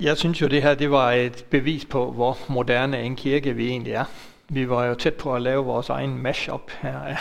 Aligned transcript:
Jeg 0.00 0.16
synes 0.16 0.40
jo, 0.40 0.46
det 0.46 0.62
her 0.62 0.74
det 0.74 0.90
var 0.90 1.12
et 1.12 1.44
bevis 1.50 1.84
på, 1.84 2.12
hvor 2.12 2.38
moderne 2.48 3.02
en 3.02 3.16
kirke 3.16 3.54
vi 3.54 3.68
egentlig 3.68 3.92
er. 3.92 4.04
Vi 4.48 4.68
var 4.68 4.84
jo 4.84 4.94
tæt 4.94 5.14
på 5.14 5.34
at 5.34 5.42
lave 5.42 5.64
vores 5.64 5.88
egen 5.88 6.22
mashup 6.22 6.70
her. 6.80 7.00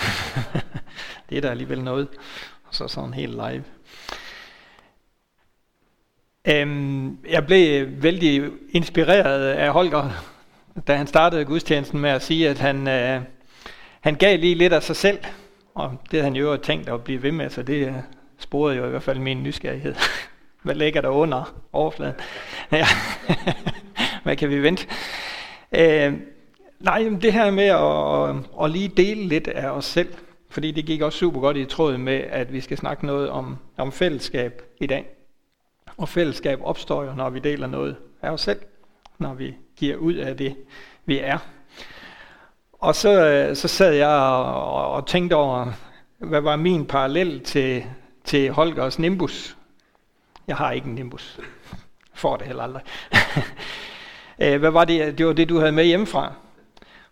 det 1.29 1.37
er 1.37 1.41
da 1.41 1.47
alligevel 1.47 1.83
noget. 1.83 2.07
Og 2.67 2.75
så 2.75 2.87
sådan 2.87 3.13
helt 3.13 3.31
live. 3.31 3.63
Øhm, 6.47 7.17
jeg 7.29 7.45
blev 7.45 7.87
vældig 8.03 8.51
inspireret 8.69 9.49
af 9.49 9.71
Holger, 9.71 10.09
da 10.87 10.95
han 10.95 11.07
startede 11.07 11.45
gudstjenesten 11.45 11.99
med 11.99 12.09
at 12.09 12.23
sige, 12.23 12.49
at 12.49 12.57
han, 12.57 12.87
øh, 12.87 13.21
han 14.01 14.15
gav 14.15 14.39
lige 14.39 14.55
lidt 14.55 14.73
af 14.73 14.83
sig 14.83 14.95
selv. 14.95 15.19
Og 15.73 15.91
det 16.11 16.11
havde 16.11 16.23
han 16.23 16.35
jo 16.35 16.57
tænkt 16.57 16.89
at 16.89 17.03
blive 17.03 17.23
ved 17.23 17.31
med, 17.31 17.49
så 17.49 17.63
det 17.63 17.87
øh, 17.87 17.93
sporede 18.39 18.77
jo 18.77 18.85
i 18.85 18.89
hvert 18.89 19.03
fald 19.03 19.19
min 19.19 19.43
nysgerrighed. 19.43 19.95
Hvad 20.67 20.75
ligger 20.75 21.01
der 21.01 21.09
under 21.09 21.53
overfladen? 21.73 22.15
Ja. 22.71 22.85
Hvad 24.23 24.35
kan 24.35 24.49
vi 24.49 24.63
vente? 24.63 24.87
Øh, 25.71 26.13
nej, 26.79 27.09
det 27.21 27.33
her 27.33 27.51
med 27.51 27.63
at, 27.63 28.63
at, 28.63 28.71
lige 28.71 28.87
dele 28.87 29.27
lidt 29.27 29.47
af 29.47 29.69
os 29.69 29.85
selv, 29.85 30.13
fordi 30.49 30.71
det 30.71 30.85
gik 30.85 31.01
også 31.01 31.17
super 31.17 31.39
godt 31.39 31.57
i 31.57 31.65
tråd 31.65 31.97
med, 31.97 32.23
at 32.29 32.53
vi 32.53 32.61
skal 32.61 32.77
snakke 32.77 33.05
noget 33.05 33.29
om, 33.29 33.57
om 33.77 33.91
fællesskab 33.91 34.61
i 34.81 34.85
dag. 34.85 35.05
Og 35.97 36.09
fællesskab 36.09 36.59
opstår 36.63 37.03
jo, 37.03 37.13
når 37.13 37.29
vi 37.29 37.39
deler 37.39 37.67
noget 37.67 37.95
af 38.21 38.29
os 38.29 38.41
selv, 38.41 38.59
når 39.17 39.33
vi 39.33 39.55
giver 39.75 39.95
ud 39.95 40.13
af 40.13 40.37
det, 40.37 40.55
vi 41.05 41.19
er. 41.19 41.37
Og 42.73 42.95
så, 42.95 43.29
øh, 43.29 43.55
så 43.55 43.67
sad 43.67 43.93
jeg 43.93 44.09
og, 44.09 44.91
og 44.91 45.07
tænkte 45.07 45.33
over, 45.33 45.73
hvad 46.17 46.41
var 46.41 46.55
min 46.55 46.85
parallel 46.85 47.39
til, 47.39 47.83
til 48.23 48.51
Holgers 48.51 48.99
Nimbus. 48.99 49.57
Jeg 50.47 50.55
har 50.55 50.71
ikke 50.71 50.87
en 50.87 50.95
Nimbus. 50.95 51.39
Får 52.13 52.37
det 52.37 52.47
heller 52.47 52.63
aldrig. 52.63 52.83
Øh, 54.39 54.59
hvad 54.59 54.71
var 54.71 54.85
det? 54.85 55.17
Det 55.17 55.25
var 55.25 55.33
det, 55.33 55.49
du 55.49 55.59
havde 55.59 55.71
med 55.71 55.85
hjemmefra. 55.85 56.33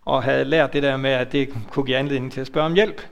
Og 0.04 0.22
havde 0.22 0.44
lært 0.44 0.72
det 0.72 0.82
der 0.82 0.96
med, 0.96 1.10
at 1.10 1.32
det 1.32 1.54
kunne 1.70 1.86
give 1.86 1.96
anledning 1.96 2.32
til 2.32 2.40
at 2.40 2.46
spørge 2.46 2.66
om 2.66 2.74
hjælp. 2.74 3.02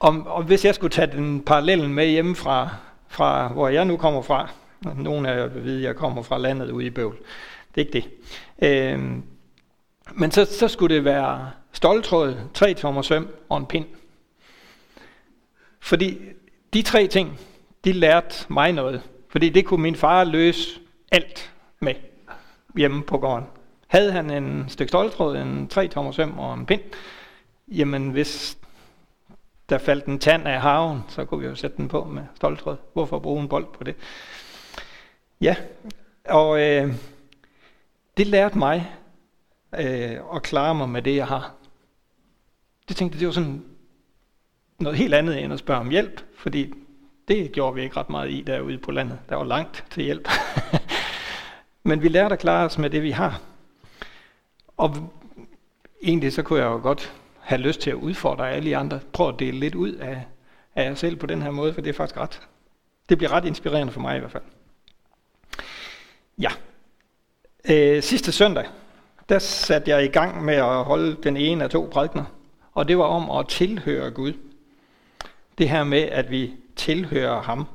Om, 0.00 0.26
og 0.26 0.42
hvis 0.42 0.64
jeg 0.64 0.74
skulle 0.74 0.90
tage 0.90 1.06
den 1.06 1.40
parallellen 1.40 1.94
med 1.94 2.06
hjemmefra, 2.06 2.68
fra 3.08 3.48
hvor 3.48 3.68
jeg 3.68 3.84
nu 3.84 3.96
kommer 3.96 4.22
fra, 4.22 4.50
nogle 4.96 5.28
af 5.28 5.36
jer 5.36 5.46
vil 5.46 5.64
vide, 5.64 5.78
at 5.78 5.82
jeg 5.82 5.96
kommer 5.96 6.22
fra 6.22 6.38
landet 6.38 6.70
ude 6.70 6.86
i 6.86 6.90
Bøvl. 6.90 7.16
Det 7.74 7.80
er 7.80 7.86
ikke 7.86 7.92
det. 7.92 8.08
Øhm, 8.68 9.22
men 10.12 10.30
så, 10.30 10.44
så 10.44 10.68
skulle 10.68 10.94
det 10.94 11.04
være 11.04 11.50
stoltråd, 11.72 12.36
tre 12.54 12.74
tommer 12.74 13.02
søm 13.02 13.28
og 13.48 13.58
en 13.58 13.66
pind. 13.66 13.86
Fordi 15.80 16.18
de 16.74 16.82
tre 16.82 17.06
ting, 17.06 17.38
de 17.84 17.92
lærte 17.92 18.52
mig 18.52 18.72
noget. 18.72 19.02
Fordi 19.28 19.48
det 19.48 19.66
kunne 19.66 19.82
min 19.82 19.96
far 19.96 20.24
løse 20.24 20.80
alt 21.12 21.52
med 21.80 21.94
hjemme 22.76 23.02
på 23.02 23.18
gården. 23.18 23.46
Havde 23.86 24.12
han 24.12 24.30
en 24.30 24.68
stykke 24.68 24.88
stoltråd, 24.88 25.36
en 25.36 25.68
tre 25.68 25.88
tommer 25.88 26.12
søm 26.12 26.38
og 26.38 26.54
en 26.54 26.66
pind, 26.66 26.80
jamen 27.68 28.10
hvis 28.10 28.58
der 29.68 29.78
faldt 29.78 30.04
en 30.04 30.18
tand 30.18 30.48
af 30.48 30.60
haven, 30.60 31.00
så 31.08 31.24
kunne 31.24 31.40
vi 31.40 31.46
jo 31.46 31.54
sætte 31.54 31.76
den 31.76 31.88
på 31.88 32.04
med 32.04 32.22
stoltråd. 32.34 32.76
Hvorfor 32.92 33.18
bruge 33.18 33.42
en 33.42 33.48
bold 33.48 33.66
på 33.72 33.84
det? 33.84 33.94
Ja, 35.40 35.56
og 36.24 36.60
øh, 36.60 36.94
det 38.16 38.26
lærte 38.26 38.58
mig 38.58 38.92
øh, 39.78 40.16
at 40.34 40.42
klare 40.42 40.74
mig 40.74 40.88
med 40.88 41.02
det, 41.02 41.16
jeg 41.16 41.26
har. 41.26 41.54
Det 42.88 42.96
tænkte 42.96 43.18
det 43.18 43.26
var 43.26 43.32
sådan 43.32 43.64
noget 44.78 44.98
helt 44.98 45.14
andet 45.14 45.42
end 45.42 45.52
at 45.52 45.58
spørge 45.58 45.80
om 45.80 45.90
hjælp, 45.90 46.20
fordi 46.36 46.74
det 47.32 47.52
gjorde 47.52 47.74
vi 47.74 47.82
ikke 47.82 47.96
ret 47.96 48.10
meget 48.10 48.30
i 48.30 48.42
derude 48.46 48.78
på 48.78 48.90
landet. 48.90 49.18
Der 49.28 49.36
var 49.36 49.44
langt 49.44 49.84
til 49.90 50.02
hjælp. 50.02 50.28
Men 51.88 52.02
vi 52.02 52.08
lærte 52.08 52.32
at 52.32 52.38
klare 52.38 52.66
os 52.66 52.78
med 52.78 52.90
det, 52.90 53.02
vi 53.02 53.10
har. 53.10 53.40
Og 54.76 55.10
egentlig 56.02 56.32
så 56.32 56.42
kunne 56.42 56.58
jeg 56.58 56.66
jo 56.66 56.80
godt 56.82 57.12
have 57.40 57.60
lyst 57.60 57.80
til 57.80 57.90
at 57.90 57.96
udfordre 57.96 58.50
alle 58.50 58.70
de 58.70 58.76
andre. 58.76 59.00
Prøv 59.12 59.28
at 59.28 59.38
dele 59.38 59.60
lidt 59.60 59.74
ud 59.74 59.92
af, 59.92 60.26
af 60.74 60.84
jer 60.84 60.94
selv 60.94 61.16
på 61.16 61.26
den 61.26 61.42
her 61.42 61.50
måde, 61.50 61.74
for 61.74 61.80
det 61.80 61.90
er 61.90 61.94
faktisk 61.94 62.20
ret. 62.20 62.40
Det 63.08 63.18
bliver 63.18 63.32
ret 63.32 63.44
inspirerende 63.44 63.92
for 63.92 64.00
mig 64.00 64.16
i 64.16 64.18
hvert 64.18 64.32
fald. 64.32 64.42
Ja. 66.38 66.50
Øh, 67.68 68.02
sidste 68.02 68.32
søndag, 68.32 68.64
der 69.28 69.38
satte 69.38 69.90
jeg 69.90 70.04
i 70.04 70.08
gang 70.08 70.44
med 70.44 70.54
at 70.54 70.84
holde 70.84 71.16
den 71.22 71.36
ene 71.36 71.64
af 71.64 71.70
to 71.70 71.88
prædikner. 71.92 72.24
Og 72.72 72.88
det 72.88 72.98
var 72.98 73.04
om 73.04 73.38
at 73.38 73.48
tilhøre 73.48 74.10
Gud. 74.10 74.32
Det 75.58 75.68
her 75.68 75.84
med, 75.84 76.02
at 76.02 76.30
vi 76.30 76.52
tilhører 76.76 77.42
ham. 77.42 77.66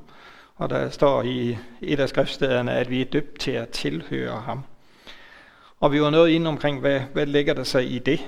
Og 0.56 0.70
der 0.70 0.90
står 0.90 1.24
i 1.24 1.58
et 1.82 2.00
af 2.00 2.10
skriftstederne, 2.10 2.72
at 2.72 2.90
vi 2.90 3.02
er 3.02 3.06
døbt 3.06 3.40
til 3.40 3.52
at 3.52 3.70
tilhøre 3.70 4.42
ham. 4.42 4.64
Og 5.80 5.92
vi 5.92 6.02
var 6.02 6.10
noget 6.10 6.30
ind 6.30 6.48
omkring, 6.48 6.80
hvad, 6.80 7.00
hvad 7.00 7.26
ligger 7.26 7.54
der 7.54 7.64
sig 7.64 7.92
i 7.92 8.00
det? 8.00 8.28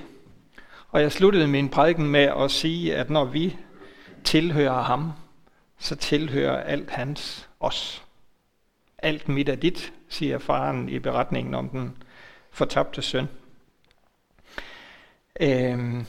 Og 0.90 1.02
jeg 1.02 1.12
sluttede 1.12 1.46
min 1.46 1.68
prædiken 1.68 2.06
med 2.06 2.32
at 2.38 2.50
sige, 2.50 2.96
at 2.96 3.10
når 3.10 3.24
vi 3.24 3.56
tilhører 4.24 4.82
ham, 4.82 5.12
så 5.78 5.96
tilhører 5.96 6.62
alt 6.62 6.90
hans 6.90 7.48
os. 7.60 8.02
Alt 8.98 9.28
mit 9.28 9.48
er 9.48 9.54
dit, 9.54 9.92
siger 10.08 10.38
faren 10.38 10.88
i 10.88 10.98
beretningen 10.98 11.54
om 11.54 11.68
den 11.68 11.96
fortabte 12.50 13.02
søn. 13.02 13.28
Øhm, 15.40 16.06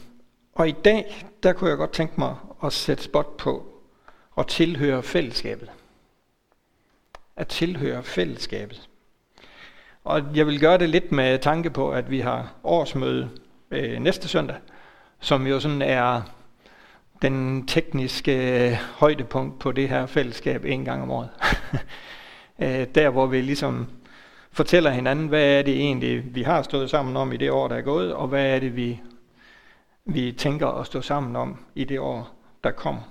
og 0.54 0.70
i 0.70 0.72
dag, 0.72 1.26
der 1.44 1.54
kunne 1.54 1.70
jeg 1.70 1.78
godt 1.78 1.92
tænke 1.92 2.14
mig 2.18 2.36
at 2.64 2.74
sætte 2.74 3.04
spot 3.04 3.38
på 3.38 3.71
at 4.41 4.47
tilhøre 4.47 5.03
fællesskabet. 5.03 5.72
At 7.35 7.47
tilhøre 7.47 8.03
fællesskabet. 8.03 8.90
Og 10.03 10.22
jeg 10.35 10.47
vil 10.47 10.59
gøre 10.59 10.78
det 10.78 10.90
lidt 10.90 11.12
med 11.12 11.40
tanke 11.40 11.69
på, 11.69 11.91
at 11.91 12.12
vi 12.12 12.19
har 12.19 12.53
årsmøde 12.63 13.30
øh, 13.72 14.00
næste 14.00 14.28
søndag, 14.28 14.56
som 15.19 15.47
jo 15.47 15.59
sådan 15.59 15.81
er 15.81 16.22
den 17.22 17.68
tekniske 17.68 18.68
øh, 18.69 18.74
højdepunkt 18.74 19.59
på 19.59 19.72
det 19.72 19.90
her 19.90 20.06
fællesskab 20.06 20.66
en 20.66 20.85
gang 20.85 21.01
om 21.01 21.12
året. 21.12 21.30
øh, 22.63 22.88
der 22.96 23.09
hvor 23.09 23.25
vi 23.25 23.41
ligesom 23.41 23.88
fortæller 24.51 24.91
hinanden, 24.91 25.28
hvad 25.28 25.59
er 25.59 25.62
det 25.62 25.74
egentlig, 25.74 26.35
vi 26.35 26.41
har 26.44 26.62
stået 26.62 26.90
sammen 26.90 27.18
om 27.18 27.34
i 27.34 27.38
det 27.38 27.51
år, 27.51 27.68
der 27.68 27.75
er 27.75 27.81
gået, 27.81 28.13
og 28.13 28.28
hvad 28.28 28.56
er 28.56 28.59
det, 28.59 28.75
vi, 28.75 29.01
vi 30.06 30.31
tænker 30.31 30.68
at 30.68 30.85
stå 30.85 31.01
sammen 31.01 31.35
om 31.35 31.66
i 31.75 31.84
det 31.84 32.00
år, 32.00 32.30
der 32.63 32.72
kommer. 32.72 33.11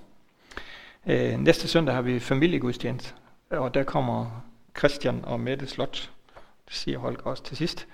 Øh, 1.06 1.38
næste 1.38 1.68
søndag 1.68 1.94
har 1.94 2.02
vi 2.02 2.18
familiegudstjeneste, 2.18 3.14
og 3.50 3.74
der 3.74 3.82
kommer 3.82 4.44
Christian 4.78 5.24
og 5.24 5.40
Mette 5.40 5.66
Slot. 5.66 6.10
Det 6.68 6.74
siger 6.76 6.98
Holger 6.98 7.22
også 7.22 7.42
til 7.42 7.56
sidst. 7.56 7.86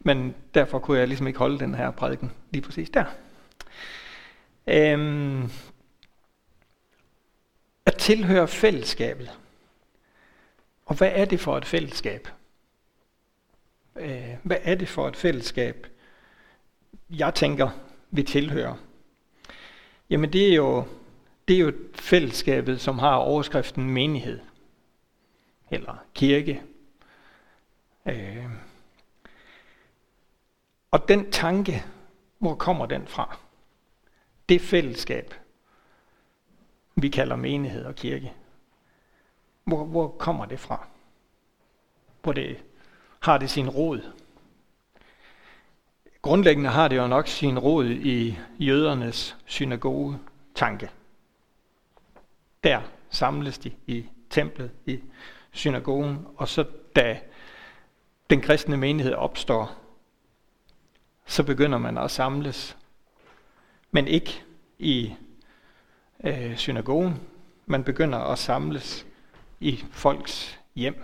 Men 0.00 0.34
derfor 0.54 0.78
kunne 0.78 0.98
jeg 0.98 1.08
ligesom 1.08 1.26
ikke 1.26 1.38
holde 1.38 1.58
den 1.58 1.74
her 1.74 1.90
prædiken 1.90 2.32
lige 2.50 2.62
præcis 2.62 2.90
der. 2.90 3.04
Øhm, 4.66 5.50
at 7.86 7.96
tilhøre 7.98 8.48
fællesskabet. 8.48 9.38
Og 10.86 10.94
hvad 10.94 11.10
er 11.14 11.24
det 11.24 11.40
for 11.40 11.58
et 11.58 11.64
fællesskab? 11.64 12.28
Øh, 13.96 14.34
hvad 14.42 14.56
er 14.62 14.74
det 14.74 14.88
for 14.88 15.08
et 15.08 15.16
fællesskab, 15.16 15.86
jeg 17.10 17.34
tænker, 17.34 17.70
vi 18.10 18.22
tilhører? 18.22 18.74
Jamen 20.10 20.32
det 20.32 20.48
er 20.48 20.54
jo, 20.54 20.84
det 21.48 21.56
er 21.56 21.60
jo 21.60 21.72
fællesskabet, 21.94 22.80
som 22.80 22.98
har 22.98 23.14
overskriften 23.14 23.90
menighed. 23.90 24.40
Eller 25.70 25.96
kirke. 26.14 26.62
Øh. 28.06 28.46
Og 30.90 31.08
den 31.08 31.30
tanke, 31.30 31.84
hvor 32.38 32.54
kommer 32.54 32.86
den 32.86 33.06
fra? 33.06 33.36
Det 34.48 34.60
fællesskab, 34.60 35.34
vi 36.96 37.08
kalder 37.08 37.36
menighed 37.36 37.84
og 37.84 37.94
kirke. 37.94 38.32
Hvor, 39.64 39.84
hvor 39.84 40.08
kommer 40.08 40.46
det 40.46 40.60
fra? 40.60 40.86
Hvor 42.22 42.32
det 42.32 42.56
har 43.20 43.38
det 43.38 43.50
sin 43.50 43.68
rod. 43.68 44.12
Grundlæggende 46.22 46.70
har 46.70 46.88
det 46.88 46.96
jo 46.96 47.06
nok 47.06 47.26
sin 47.26 47.58
rod 47.58 47.86
i 47.86 48.38
jødernes 48.58 49.36
synagoge 49.46 50.18
tanke. 50.54 50.90
Der 52.64 52.80
samles 53.10 53.58
de 53.58 53.70
i 53.86 54.04
templet, 54.30 54.70
i 54.86 55.00
synagogen, 55.52 56.26
og 56.36 56.48
så 56.48 56.64
da 56.96 57.20
den 58.30 58.40
kristne 58.40 58.76
menighed 58.76 59.14
opstår, 59.14 59.82
så 61.26 61.42
begynder 61.42 61.78
man 61.78 61.98
at 61.98 62.10
samles, 62.10 62.76
men 63.90 64.08
ikke 64.08 64.42
i 64.78 65.14
øh, 66.24 66.56
synagogen. 66.56 67.20
Man 67.66 67.84
begynder 67.84 68.18
at 68.18 68.38
samles 68.38 69.06
i 69.60 69.84
folks 69.90 70.60
hjem. 70.74 71.02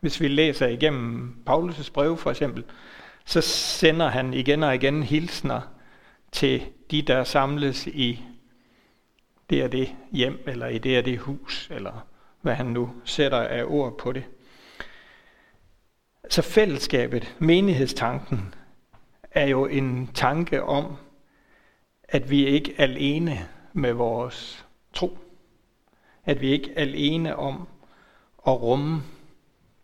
Hvis 0.00 0.20
vi 0.20 0.28
læser 0.28 0.66
igennem 0.66 1.42
Paulus' 1.50 1.92
brev 1.92 2.16
for 2.16 2.30
eksempel, 2.30 2.64
så 3.24 3.40
sender 3.40 4.08
han 4.08 4.34
igen 4.34 4.62
og 4.62 4.74
igen 4.74 5.02
hilsner 5.02 5.60
til 6.32 6.62
de, 6.90 7.02
der 7.02 7.24
samles 7.24 7.86
i 7.86 8.24
det 9.50 9.64
og 9.64 9.72
det 9.72 9.96
hjem, 10.12 10.44
eller 10.46 10.66
i 10.66 10.78
det 10.78 10.98
og 10.98 11.04
det 11.04 11.18
hus, 11.18 11.68
eller 11.70 12.06
hvad 12.40 12.54
han 12.54 12.66
nu 12.66 12.90
sætter 13.04 13.38
af 13.38 13.64
ord 13.64 13.98
på 13.98 14.12
det. 14.12 14.24
Så 16.30 16.42
fællesskabet, 16.42 17.36
menighedstanken, 17.38 18.54
er 19.30 19.46
jo 19.46 19.66
en 19.66 20.10
tanke 20.14 20.62
om, 20.62 20.96
at 22.08 22.30
vi 22.30 22.46
ikke 22.46 22.74
er 22.78 22.82
alene 22.82 23.48
med 23.72 23.92
vores 23.92 24.66
tro. 24.92 25.18
At 26.24 26.40
vi 26.40 26.50
ikke 26.50 26.72
er 26.74 26.80
alene 26.80 27.36
om 27.36 27.68
at 28.46 28.62
rumme 28.62 29.02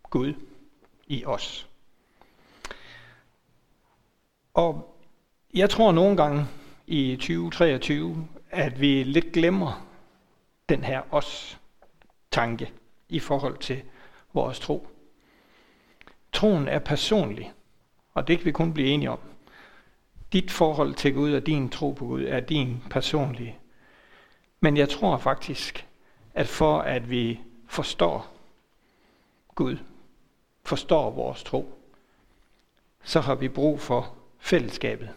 Gud 0.02 0.34
i 1.06 1.24
os. 1.24 1.68
Og 4.54 4.96
jeg 5.54 5.70
tror 5.70 5.92
nogle 5.92 6.16
gange 6.16 6.46
i 6.86 7.16
2023, 7.16 8.28
at 8.50 8.80
vi 8.80 9.02
lidt 9.02 9.32
glemmer 9.32 9.86
den 10.68 10.84
her 10.84 11.02
os-tanke 11.14 12.72
i 13.08 13.18
forhold 13.18 13.58
til 13.58 13.82
vores 14.32 14.60
tro. 14.60 14.88
Troen 16.32 16.68
er 16.68 16.78
personlig, 16.78 17.52
og 18.14 18.28
det 18.28 18.38
kan 18.38 18.46
vi 18.46 18.52
kun 18.52 18.74
blive 18.74 18.88
enige 18.88 19.10
om. 19.10 19.18
Dit 20.32 20.50
forhold 20.50 20.94
til 20.94 21.14
Gud 21.14 21.32
og 21.32 21.46
din 21.46 21.68
tro 21.68 21.92
på 21.92 22.06
Gud 22.06 22.24
er 22.24 22.40
din 22.40 22.82
personlige. 22.90 23.58
Men 24.60 24.76
jeg 24.76 24.88
tror 24.88 25.16
faktisk, 25.16 25.86
at 26.34 26.48
for 26.48 26.78
at 26.80 27.10
vi 27.10 27.40
forstår 27.66 28.36
Gud, 29.54 29.76
forstår 30.64 31.10
vores 31.10 31.42
tro, 31.42 31.74
så 33.04 33.20
har 33.20 33.34
vi 33.34 33.48
brug 33.48 33.80
for 33.80 34.14
fællesskabet. 34.38 35.10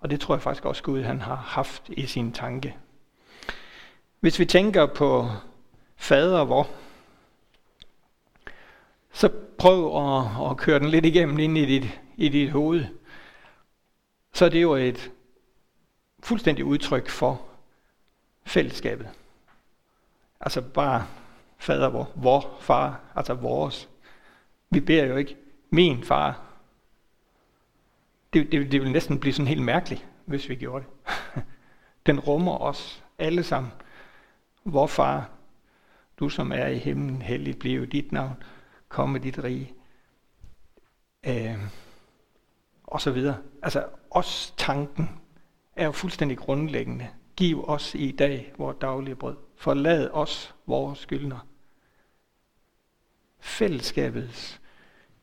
Og 0.00 0.10
det 0.10 0.20
tror 0.20 0.34
jeg 0.34 0.42
faktisk 0.42 0.64
også 0.64 0.82
Gud 0.82 1.02
han 1.02 1.20
har 1.20 1.34
haft 1.34 1.82
i 1.88 2.06
sin 2.06 2.32
tanke. 2.32 2.76
Hvis 4.20 4.38
vi 4.38 4.44
tænker 4.44 4.86
på 4.86 5.28
fader 5.96 6.44
hvor, 6.44 6.68
så 9.12 9.30
prøv 9.58 10.06
at, 10.06 10.50
at 10.50 10.56
køre 10.56 10.78
den 10.78 10.88
lidt 10.88 11.06
igennem 11.06 11.38
ind 11.38 11.58
i 11.58 11.66
dit, 11.66 12.00
i 12.16 12.28
dit 12.28 12.50
hoved. 12.50 12.84
Så 14.32 14.44
er 14.44 14.48
det 14.48 14.62
jo 14.62 14.74
et 14.74 15.10
fuldstændig 16.22 16.64
udtryk 16.64 17.08
for 17.08 17.42
fællesskabet. 18.44 19.08
Altså 20.40 20.60
bare 20.60 21.06
fader 21.58 21.88
hvor, 21.88 22.10
vor 22.14 22.56
far, 22.60 23.00
altså 23.14 23.34
vores. 23.34 23.88
Vi 24.70 24.80
beder 24.80 25.04
jo 25.04 25.16
ikke 25.16 25.36
min 25.70 26.04
far. 26.04 26.49
Det, 28.32 28.52
det, 28.52 28.72
det 28.72 28.80
ville 28.80 28.92
næsten 28.92 29.20
blive 29.20 29.32
sådan 29.32 29.48
helt 29.48 29.62
mærkeligt, 29.62 30.08
hvis 30.24 30.48
vi 30.48 30.54
gjorde 30.54 30.84
det. 30.84 31.12
Den 32.06 32.20
rummer 32.20 32.58
os 32.58 33.04
alle 33.18 33.42
sammen. 33.42 33.72
Vor 34.64 34.86
far, 34.86 35.30
du 36.20 36.28
som 36.28 36.52
er 36.52 36.66
i 36.66 36.78
himlen, 36.78 37.22
hellig 37.22 37.58
blive 37.58 37.86
dit 37.86 38.12
navn, 38.12 38.42
komme 38.88 39.18
dit 39.18 39.44
rige. 39.44 39.74
Øh, 41.26 41.58
og 42.84 43.00
så 43.00 43.10
videre. 43.10 43.36
Altså, 43.62 43.84
os 44.10 44.54
tanken 44.56 45.20
er 45.76 45.84
jo 45.84 45.92
fuldstændig 45.92 46.38
grundlæggende. 46.38 47.08
Giv 47.36 47.64
os 47.68 47.94
i 47.94 48.10
dag 48.10 48.52
vores 48.58 48.76
daglige 48.80 49.16
brød. 49.16 49.36
Forlad 49.56 50.10
os 50.10 50.54
vores 50.66 50.98
skyldner. 50.98 51.46
Fællesskabets 53.40 54.60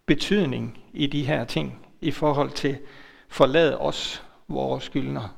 betydning 0.05 0.83
i 0.93 1.07
de 1.07 1.25
her 1.25 1.45
ting 1.45 1.86
i 2.01 2.11
forhold 2.11 2.51
til 2.51 2.77
forlad 3.27 3.73
os 3.73 4.23
vores 4.47 4.83
skyldner. 4.83 5.37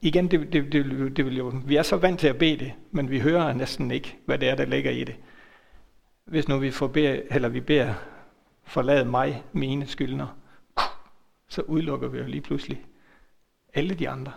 Igen, 0.00 0.30
det, 0.30 0.52
det, 0.52 0.72
det, 0.72 1.16
det 1.16 1.24
vil 1.24 1.36
jo, 1.36 1.52
vi 1.66 1.76
er 1.76 1.82
så 1.82 1.96
vant 1.96 2.20
til 2.20 2.28
at 2.28 2.38
bede 2.38 2.58
det, 2.58 2.72
men 2.90 3.10
vi 3.10 3.20
hører 3.20 3.52
næsten 3.52 3.90
ikke, 3.90 4.18
hvad 4.24 4.38
det 4.38 4.48
er, 4.48 4.54
der 4.54 4.64
ligger 4.64 4.90
i 4.90 5.04
det. 5.04 5.16
Hvis 6.24 6.48
nu 6.48 6.58
vi, 6.58 6.70
forber, 6.70 7.20
eller 7.30 7.48
vi 7.48 7.60
beder, 7.60 7.94
forlad 8.64 9.04
mig 9.04 9.42
mine 9.52 9.86
skyldner, 9.86 10.36
så 11.48 11.62
udelukker 11.62 12.08
vi 12.08 12.18
jo 12.18 12.26
lige 12.26 12.40
pludselig 12.40 12.84
alle 13.74 13.94
de 13.94 14.08
andre. 14.08 14.32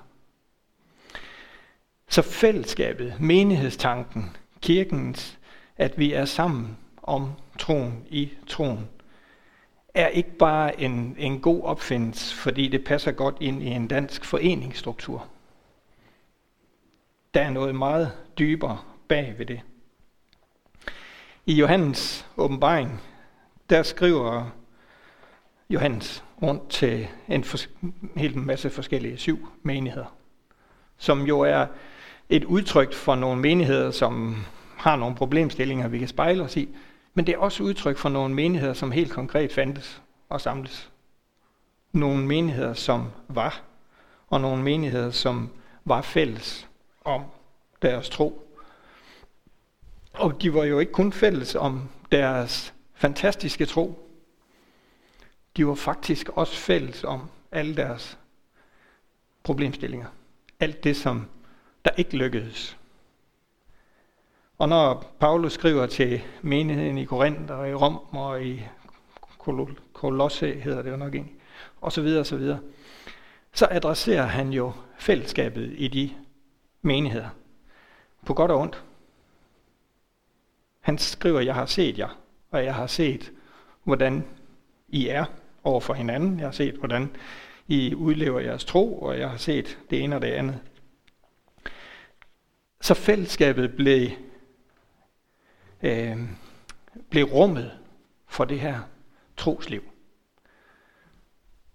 Så 2.07 2.21
fællesskabet, 2.21 3.15
menighedstanken, 3.19 4.37
kirkens, 4.61 5.39
at 5.77 5.99
vi 5.99 6.13
er 6.13 6.25
sammen 6.25 6.77
om 7.03 7.31
troen 7.57 8.05
i 8.09 8.31
troen, 8.47 8.89
er 9.93 10.07
ikke 10.07 10.37
bare 10.37 10.81
en, 10.81 11.15
en 11.17 11.41
god 11.41 11.63
opfindelse, 11.63 12.35
fordi 12.35 12.67
det 12.67 12.83
passer 12.83 13.11
godt 13.11 13.35
ind 13.39 13.63
i 13.63 13.65
en 13.65 13.87
dansk 13.87 14.25
foreningsstruktur. 14.25 15.27
Der 17.33 17.41
er 17.41 17.49
noget 17.49 17.75
meget 17.75 18.11
dybere 18.39 18.79
bag 19.07 19.35
ved 19.37 19.45
det. 19.45 19.61
I 21.45 21.53
Johannes 21.53 22.27
åbenbaring, 22.37 23.01
der 23.69 23.83
skriver 23.83 24.49
Johannes 25.69 26.23
rundt 26.41 26.69
til 26.69 27.07
en 27.27 27.45
hel 28.15 28.37
masse 28.37 28.69
forskellige 28.69 29.17
syv 29.17 29.47
menigheder, 29.63 30.15
som 30.97 31.21
jo 31.21 31.39
er 31.39 31.65
et 32.29 32.43
udtryk 32.43 32.93
for 32.93 33.15
nogle 33.15 33.41
menigheder, 33.41 33.91
som 33.91 34.45
har 34.77 34.95
nogle 34.95 35.15
problemstillinger, 35.15 35.87
vi 35.87 35.99
kan 35.99 36.07
spejle 36.07 36.43
os 36.43 36.57
i, 36.57 36.69
men 37.17 37.27
det 37.27 37.33
er 37.33 37.37
også 37.37 37.63
udtryk 37.63 37.97
for 37.97 38.09
nogle 38.09 38.35
menigheder, 38.35 38.73
som 38.73 38.91
helt 38.91 39.11
konkret 39.11 39.53
fandtes 39.53 40.01
og 40.29 40.41
samles. 40.41 40.91
Nogle 41.91 42.25
menigheder, 42.25 42.73
som 42.73 43.11
var, 43.27 43.61
og 44.27 44.41
nogle 44.41 44.63
menigheder, 44.63 45.11
som 45.11 45.49
var 45.85 46.01
fælles 46.01 46.67
om 47.05 47.23
deres 47.81 48.09
tro. 48.09 48.57
Og 50.13 50.41
de 50.41 50.53
var 50.53 50.63
jo 50.63 50.79
ikke 50.79 50.91
kun 50.91 51.11
fælles 51.11 51.55
om 51.55 51.89
deres 52.11 52.73
fantastiske 52.93 53.65
tro. 53.65 54.09
De 55.57 55.67
var 55.67 55.75
faktisk 55.75 56.29
også 56.29 56.55
fælles 56.55 57.03
om 57.03 57.29
alle 57.51 57.75
deres 57.75 58.17
problemstillinger. 59.43 60.07
Alt 60.59 60.83
det, 60.83 60.97
som 60.97 61.27
der 61.85 61.91
ikke 61.97 62.17
lykkedes. 62.17 62.77
Og 64.57 64.69
når 64.69 65.15
Paulus 65.19 65.53
skriver 65.53 65.85
til 65.85 66.21
menigheden 66.41 66.97
i 66.97 67.05
Korinth 67.05 67.53
og 67.53 67.69
i 67.69 67.73
Rom 67.73 67.95
og 68.11 68.43
i 68.43 68.61
Kolosse, 69.93 70.59
hedder 70.59 70.81
det 70.81 70.91
jo 70.91 70.97
nok 70.97 71.15
egentlig, 71.15 71.35
og 71.81 71.91
så 71.91 72.01
videre 72.01 72.19
og 72.19 72.25
så 72.25 72.37
videre, 72.37 72.59
så 73.53 73.67
adresserer 73.71 74.25
han 74.25 74.49
jo 74.49 74.73
fællesskabet 74.99 75.73
i 75.77 75.87
de 75.87 76.11
menigheder. 76.81 77.29
På 78.25 78.33
godt 78.33 78.51
og 78.51 78.59
ondt. 78.59 78.83
Han 80.79 80.97
skriver, 80.97 81.39
jeg 81.39 81.55
har 81.55 81.65
set 81.65 81.99
jer, 81.99 82.19
og 82.51 82.65
jeg 82.65 82.75
har 82.75 82.87
set, 82.87 83.31
hvordan 83.83 84.23
I 84.87 85.07
er 85.07 85.25
over 85.63 85.79
for 85.79 85.93
hinanden. 85.93 86.39
Jeg 86.39 86.47
har 86.47 86.51
set, 86.51 86.75
hvordan 86.75 87.15
I 87.67 87.95
udlever 87.95 88.39
jeres 88.39 88.65
tro, 88.65 88.99
og 89.01 89.19
jeg 89.19 89.29
har 89.29 89.37
set 89.37 89.77
det 89.89 90.03
ene 90.03 90.15
og 90.15 90.21
det 90.21 90.27
andet. 90.27 90.59
Så 92.81 92.93
fællesskabet 92.93 93.75
blev 93.75 94.09
øh, 95.81 96.17
blev 97.09 97.25
rummet 97.25 97.71
for 98.27 98.45
det 98.45 98.59
her 98.59 98.79
trosliv. 99.37 99.83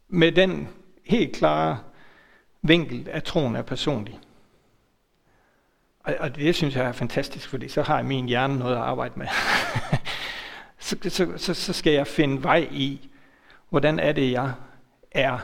Med 0.08 0.32
den 0.32 0.68
helt 1.04 1.36
klare 1.36 1.78
vinkel, 2.62 3.08
at 3.10 3.24
troen 3.24 3.56
er 3.56 3.62
personlig. 3.62 4.20
Og, 6.00 6.14
og 6.20 6.36
det 6.36 6.54
synes 6.54 6.76
jeg 6.76 6.84
er 6.84 6.92
fantastisk, 6.92 7.48
fordi 7.48 7.68
så 7.68 7.82
har 7.82 7.96
jeg 7.96 8.06
min 8.06 8.26
hjerne 8.26 8.58
noget 8.58 8.76
at 8.76 8.82
arbejde 8.82 9.18
med. 9.18 9.26
så, 10.78 10.96
så, 11.08 11.32
så, 11.36 11.54
så 11.54 11.72
skal 11.72 11.92
jeg 11.92 12.06
finde 12.06 12.42
vej 12.42 12.68
i, 12.70 13.10
hvordan 13.68 13.98
er 13.98 14.12
det, 14.12 14.32
jeg 14.32 14.52
er 15.10 15.38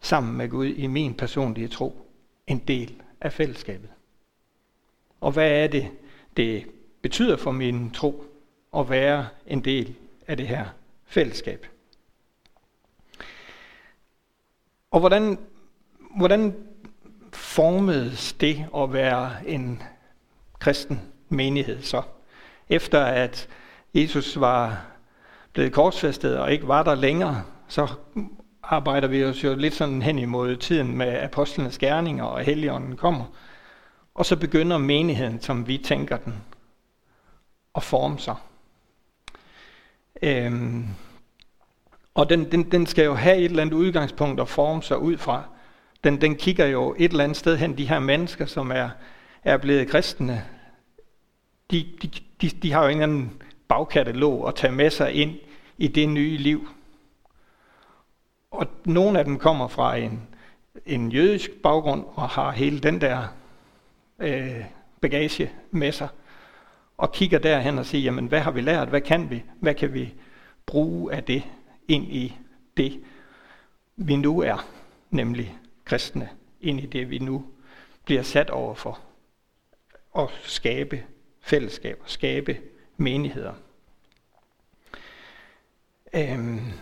sammen 0.00 0.36
med 0.36 0.48
Gud 0.48 0.66
i 0.66 0.86
min 0.86 1.14
personlige 1.14 1.68
tro 1.68 2.10
en 2.46 2.58
del 2.58 3.02
af 3.20 3.32
fællesskabet. 3.32 3.90
Og 5.20 5.32
hvad 5.32 5.50
er 5.50 5.66
det, 5.66 5.90
det 6.36 6.66
betyder 7.02 7.36
for 7.36 7.50
min 7.50 7.90
tro 7.90 8.24
at 8.76 8.90
være 8.90 9.28
en 9.46 9.64
del 9.64 9.94
af 10.26 10.36
det 10.36 10.48
her 10.48 10.66
fællesskab. 11.06 11.66
Og 14.90 15.00
hvordan, 15.00 15.38
hvordan 16.16 16.54
formedes 17.32 18.32
det 18.32 18.66
at 18.76 18.92
være 18.92 19.30
en 19.46 19.82
kristen 20.58 21.00
menighed 21.28 21.82
så? 21.82 22.02
Efter 22.68 23.04
at 23.04 23.48
Jesus 23.94 24.40
var 24.40 24.86
blevet 25.52 25.72
korsfæstet 25.72 26.38
og 26.38 26.52
ikke 26.52 26.68
var 26.68 26.82
der 26.82 26.94
længere, 26.94 27.42
så 27.68 27.88
arbejder 28.62 29.08
vi 29.08 29.24
os 29.24 29.44
jo 29.44 29.54
lidt 29.54 29.74
sådan 29.74 30.02
hen 30.02 30.18
imod 30.18 30.56
tiden 30.56 30.96
med 30.96 31.22
apostlenes 31.22 31.78
gerninger 31.78 32.24
og 32.24 32.40
helligånden 32.40 32.96
kommer. 32.96 33.24
Og 34.14 34.26
så 34.26 34.36
begynder 34.36 34.78
menigheden, 34.78 35.40
som 35.40 35.68
vi 35.68 35.78
tænker 35.78 36.16
den, 36.16 36.34
at 37.74 37.82
forme 37.82 38.18
sig. 38.18 38.34
Øhm, 40.22 40.86
og 42.14 42.30
den, 42.30 42.52
den, 42.52 42.70
den 42.70 42.86
skal 42.86 43.04
jo 43.04 43.14
have 43.14 43.36
et 43.36 43.44
eller 43.44 43.62
andet 43.62 43.74
udgangspunkt 43.74 44.40
at 44.40 44.48
forme 44.48 44.82
sig 44.82 44.98
ud 44.98 45.16
fra. 45.16 45.44
Den, 46.04 46.20
den 46.20 46.36
kigger 46.36 46.66
jo 46.66 46.94
et 46.98 47.10
eller 47.10 47.24
andet 47.24 47.36
sted 47.36 47.56
hen, 47.56 47.78
de 47.78 47.88
her 47.88 47.98
mennesker, 47.98 48.46
som 48.46 48.70
er, 48.70 48.90
er 49.44 49.56
blevet 49.56 49.88
kristne. 49.88 50.44
de, 51.70 51.86
de, 52.02 52.10
de, 52.40 52.48
de 52.48 52.72
har 52.72 52.82
jo 52.82 52.88
en 52.88 52.92
eller 52.92 53.02
anden 53.02 53.42
bagkatalog 53.68 54.48
at 54.48 54.54
tage 54.54 54.72
med 54.72 54.90
sig 54.90 55.12
ind 55.12 55.38
i 55.78 55.88
det 55.88 56.08
nye 56.08 56.36
liv. 56.36 56.68
Og 58.50 58.66
nogle 58.84 59.18
af 59.18 59.24
dem 59.24 59.38
kommer 59.38 59.68
fra 59.68 59.96
en, 59.96 60.28
en 60.86 61.12
jødisk 61.12 61.50
baggrund 61.62 62.04
og 62.14 62.28
har 62.28 62.50
hele 62.50 62.80
den 62.80 63.00
der 63.00 63.28
øh, 64.18 64.64
bagage 65.00 65.50
med 65.70 65.92
sig. 65.92 66.08
Og 67.00 67.12
kigger 67.12 67.38
derhen 67.38 67.78
og 67.78 67.86
siger, 67.86 68.02
jamen 68.02 68.26
hvad 68.26 68.40
har 68.40 68.50
vi 68.50 68.60
lært, 68.60 68.88
hvad 68.88 69.00
kan 69.00 69.30
vi, 69.30 69.44
hvad 69.60 69.74
kan 69.74 69.94
vi 69.94 70.14
bruge 70.66 71.14
af 71.14 71.24
det 71.24 71.42
ind 71.88 72.12
i 72.12 72.36
det, 72.76 73.00
vi 73.96 74.16
nu 74.16 74.40
er, 74.40 74.66
nemlig 75.10 75.58
kristne, 75.84 76.28
ind 76.60 76.80
i 76.80 76.86
det, 76.86 77.10
vi 77.10 77.18
nu 77.18 77.44
bliver 78.04 78.22
sat 78.22 78.50
over 78.50 78.74
for. 78.74 79.00
At 80.18 80.28
skabe 80.42 81.04
fællesskaber, 81.40 82.04
skabe 82.06 82.58
menigheder. 82.96 83.54
Øhm, 86.14 86.72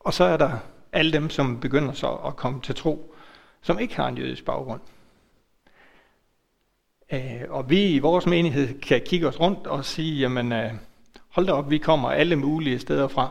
og 0.00 0.14
så 0.14 0.24
er 0.24 0.36
der 0.36 0.58
alle 0.92 1.12
dem, 1.12 1.30
som 1.30 1.60
begynder 1.60 1.92
så 1.92 2.14
at 2.14 2.36
komme 2.36 2.60
til 2.60 2.74
tro, 2.74 3.14
som 3.62 3.78
ikke 3.78 3.96
har 3.96 4.08
en 4.08 4.18
jødisk 4.18 4.44
baggrund. 4.44 4.80
Øh, 7.12 7.42
og 7.48 7.70
vi 7.70 7.86
i 7.86 7.98
vores 7.98 8.26
menighed 8.26 8.80
kan 8.80 9.02
kigge 9.06 9.28
os 9.28 9.40
rundt 9.40 9.66
og 9.66 9.84
sige, 9.84 10.20
jamen 10.20 10.52
øh, 10.52 10.72
hold 11.28 11.46
da 11.46 11.52
op, 11.52 11.70
vi 11.70 11.78
kommer 11.78 12.10
alle 12.10 12.36
mulige 12.36 12.78
steder 12.78 13.08
fra. 13.08 13.28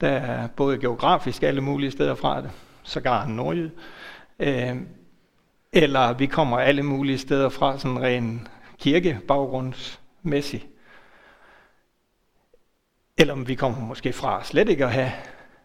Der 0.00 0.08
er 0.08 0.46
både 0.46 0.78
geografisk 0.78 1.42
alle 1.42 1.60
mulige 1.60 1.90
steder 1.90 2.14
fra, 2.14 2.42
sågar 2.82 3.26
nordjyd. 3.26 3.70
Øh, 4.38 4.76
eller 5.72 6.12
vi 6.12 6.26
kommer 6.26 6.58
alle 6.58 6.82
mulige 6.82 7.18
steder 7.18 7.48
fra, 7.48 7.78
sådan 7.78 8.02
ren 8.02 8.48
kirkebaggrundsmæssigt. 8.78 10.66
Eller 13.18 13.32
om 13.32 13.48
vi 13.48 13.54
kommer 13.54 13.80
måske 13.80 14.12
fra 14.12 14.44
slet 14.44 14.68
ikke 14.68 14.84
at 14.84 14.92
have 14.92 15.12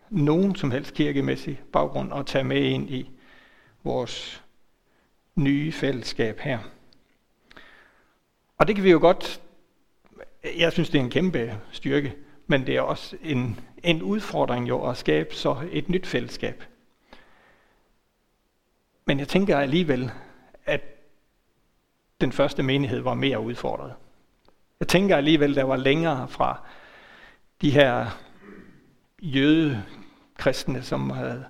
nogen 0.10 0.56
som 0.56 0.72
helst 0.72 0.94
kirkemæssig 0.94 1.60
baggrund 1.74 2.14
at 2.14 2.26
tage 2.26 2.44
med 2.44 2.62
ind 2.62 2.90
i 2.90 3.10
vores 3.84 4.44
nye 5.36 5.72
fællesskab 5.72 6.40
her. 6.40 6.60
Og 8.58 8.68
det 8.68 8.76
kan 8.76 8.84
vi 8.84 8.92
jo 8.92 9.00
godt, 9.00 9.42
jeg 10.58 10.72
synes 10.72 10.90
det 10.90 11.00
er 11.00 11.04
en 11.04 11.10
kæmpe 11.10 11.60
styrke, 11.72 12.16
men 12.48 12.68
det 12.68 12.76
er 12.76 12.82
også 12.82 13.18
en, 13.22 13.60
en 13.84 14.02
udfordring 14.02 14.70
jo 14.70 14.90
at 14.90 14.98
skabe 14.98 15.36
så 15.36 15.58
et 15.72 15.90
nyt 15.90 16.08
fællesskab. 16.08 16.64
Men 19.06 19.20
jeg 19.20 19.28
tænker 19.28 19.58
alligevel, 19.58 20.12
at 20.66 20.82
den 22.22 22.32
første 22.32 22.64
menighed 22.64 23.00
var 23.00 23.14
mere 23.14 23.40
udfordret. 23.40 23.94
Jeg 24.80 24.88
tænker 24.88 25.18
alligevel, 25.18 25.56
der 25.56 25.64
var 25.64 25.76
længere 25.76 26.28
fra 26.28 26.68
de 27.62 27.72
her 27.72 28.06
jødekristne, 29.22 30.82
som 30.82 31.10
havde, 31.10 31.46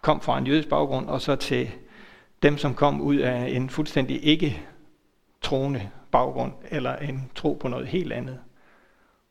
kom 0.00 0.20
fra 0.20 0.38
en 0.38 0.46
jødisk 0.46 0.68
baggrund, 0.68 1.08
og 1.08 1.20
så 1.20 1.36
til 1.36 1.70
dem, 2.42 2.58
som 2.58 2.74
kom 2.74 3.00
ud 3.00 3.16
af 3.16 3.48
en 3.48 3.70
fuldstændig 3.70 4.24
ikke 4.24 4.62
troende 5.42 5.90
baggrund, 6.12 6.52
eller 6.70 6.96
en 6.96 7.30
tro 7.34 7.54
på 7.54 7.68
noget 7.68 7.86
helt 7.86 8.12
andet, 8.12 8.40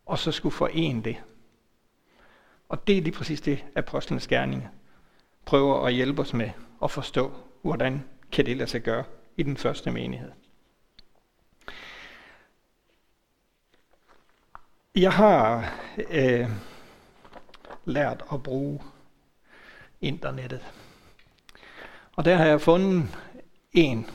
og 0.06 0.20
så 0.20 0.32
skulle 0.32 0.54
forene 0.56 1.04
det. 1.04 1.18
Og 2.70 2.88
det 2.88 2.98
er 2.98 3.02
lige 3.02 3.14
præcis 3.14 3.42
det, 3.42 3.64
apostlenes 3.76 4.28
gerninger 4.28 4.68
prøver 5.46 5.86
at 5.86 5.94
hjælpe 5.94 6.22
os 6.22 6.34
med 6.34 6.50
at 6.84 6.92
forstå, 6.92 7.34
hvordan 7.62 8.04
kan 8.32 8.46
det 8.46 8.58
lade 8.58 8.70
sig 8.70 8.82
gøre 8.82 9.04
i 9.38 9.44
den 9.44 9.58
første 9.58 9.92
menighed. 9.92 10.32
Jeg 14.96 15.12
har 15.12 15.74
øh, 16.10 16.50
lært 17.86 18.24
at 18.34 18.44
bruge 18.44 18.82
internettet. 20.02 20.62
Og 22.16 22.26
der 22.26 22.36
har 22.36 22.46
jeg 22.46 22.62
fundet 22.62 23.18
en, 23.72 24.10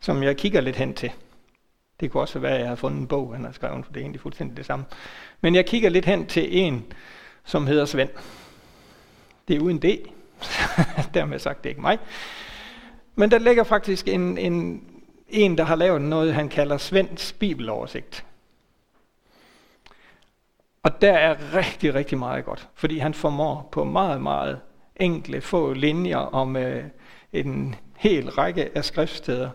som 0.00 0.22
jeg 0.22 0.36
kigger 0.36 0.60
lidt 0.60 0.76
hen 0.76 0.94
til. 0.94 1.12
Det 2.00 2.10
kunne 2.10 2.20
også 2.20 2.38
være, 2.38 2.54
at 2.54 2.60
jeg 2.60 2.68
har 2.68 2.76
fundet 2.76 3.00
en 3.00 3.06
bog, 3.06 3.34
han 3.34 3.44
har 3.44 3.52
skrevet, 3.52 3.84
for 3.84 3.92
det 3.92 4.00
er 4.00 4.04
egentlig 4.04 4.20
fuldstændig 4.20 4.56
det 4.56 4.66
samme. 4.66 4.84
Men 5.40 5.54
jeg 5.54 5.66
kigger 5.66 5.88
lidt 5.88 6.04
hen 6.04 6.26
til 6.26 6.58
en, 6.58 6.92
som 7.44 7.66
hedder 7.66 7.84
Svend. 7.84 8.10
Det 9.48 9.56
er 9.56 9.60
uden 9.60 9.78
D. 9.78 9.84
Dermed 11.14 11.38
sagt, 11.38 11.64
det 11.64 11.68
er 11.68 11.70
ikke 11.70 11.80
mig. 11.80 11.98
Men 13.14 13.30
der 13.30 13.38
ligger 13.38 13.64
faktisk 13.64 14.08
en, 14.08 14.38
en, 14.38 14.84
en, 15.28 15.58
der 15.58 15.64
har 15.64 15.76
lavet 15.76 16.02
noget, 16.02 16.34
han 16.34 16.48
kalder 16.48 16.76
Svends 16.76 17.32
bibeloversigt. 17.32 18.24
Og 20.82 21.00
der 21.00 21.12
er 21.12 21.54
rigtig, 21.54 21.94
rigtig 21.94 22.18
meget 22.18 22.44
godt, 22.44 22.68
fordi 22.74 22.98
han 22.98 23.14
formår 23.14 23.68
på 23.72 23.84
meget, 23.84 24.20
meget 24.20 24.60
enkle 24.96 25.40
få 25.40 25.72
linjer 25.72 26.16
om 26.16 26.56
øh, 26.56 26.84
en 27.32 27.74
hel 27.96 28.30
række 28.30 28.76
af 28.76 28.84
skriftsteder 28.84 29.50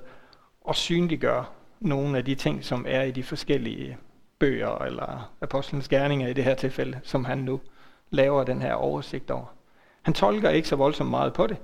og 0.61 0.75
synliggøre 0.75 1.45
nogle 1.83 2.17
af 2.17 2.25
de 2.25 2.35
ting, 2.35 2.63
som 2.63 2.85
er 2.87 3.01
i 3.01 3.11
de 3.11 3.23
forskellige 3.23 3.97
bøger, 4.39 4.77
eller 4.77 5.31
apostlenes 5.41 5.87
gerninger 5.87 6.27
i 6.27 6.33
det 6.33 6.43
her 6.43 6.55
tilfælde, 6.55 6.99
som 7.03 7.25
han 7.25 7.37
nu 7.37 7.61
laver 8.09 8.43
den 8.43 8.61
her 8.61 8.73
oversigt 8.73 9.31
over. 9.31 9.45
Han 10.01 10.13
tolker 10.13 10.49
ikke 10.49 10.67
så 10.67 10.75
voldsomt 10.75 11.09
meget 11.09 11.33
på 11.33 11.47
det. 11.47 11.57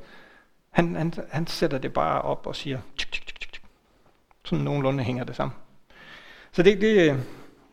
Han, 0.70 0.96
han, 0.96 1.14
han 1.30 1.48
sætter 1.48 1.78
det 1.78 1.94
bare 1.94 2.22
op 2.22 2.48
og 2.48 2.56
siger, 2.56 2.80
tsk, 2.98 3.12
tsk, 3.12 3.26
tsk, 3.26 3.52
tsk. 3.52 3.64
sådan 4.46 4.66
nogenlunde 4.66 5.04
hænger 5.04 5.24
det 5.24 5.36
sammen. 5.36 5.56
Så 6.52 6.64
det, 6.64 6.82
det 6.82 7.24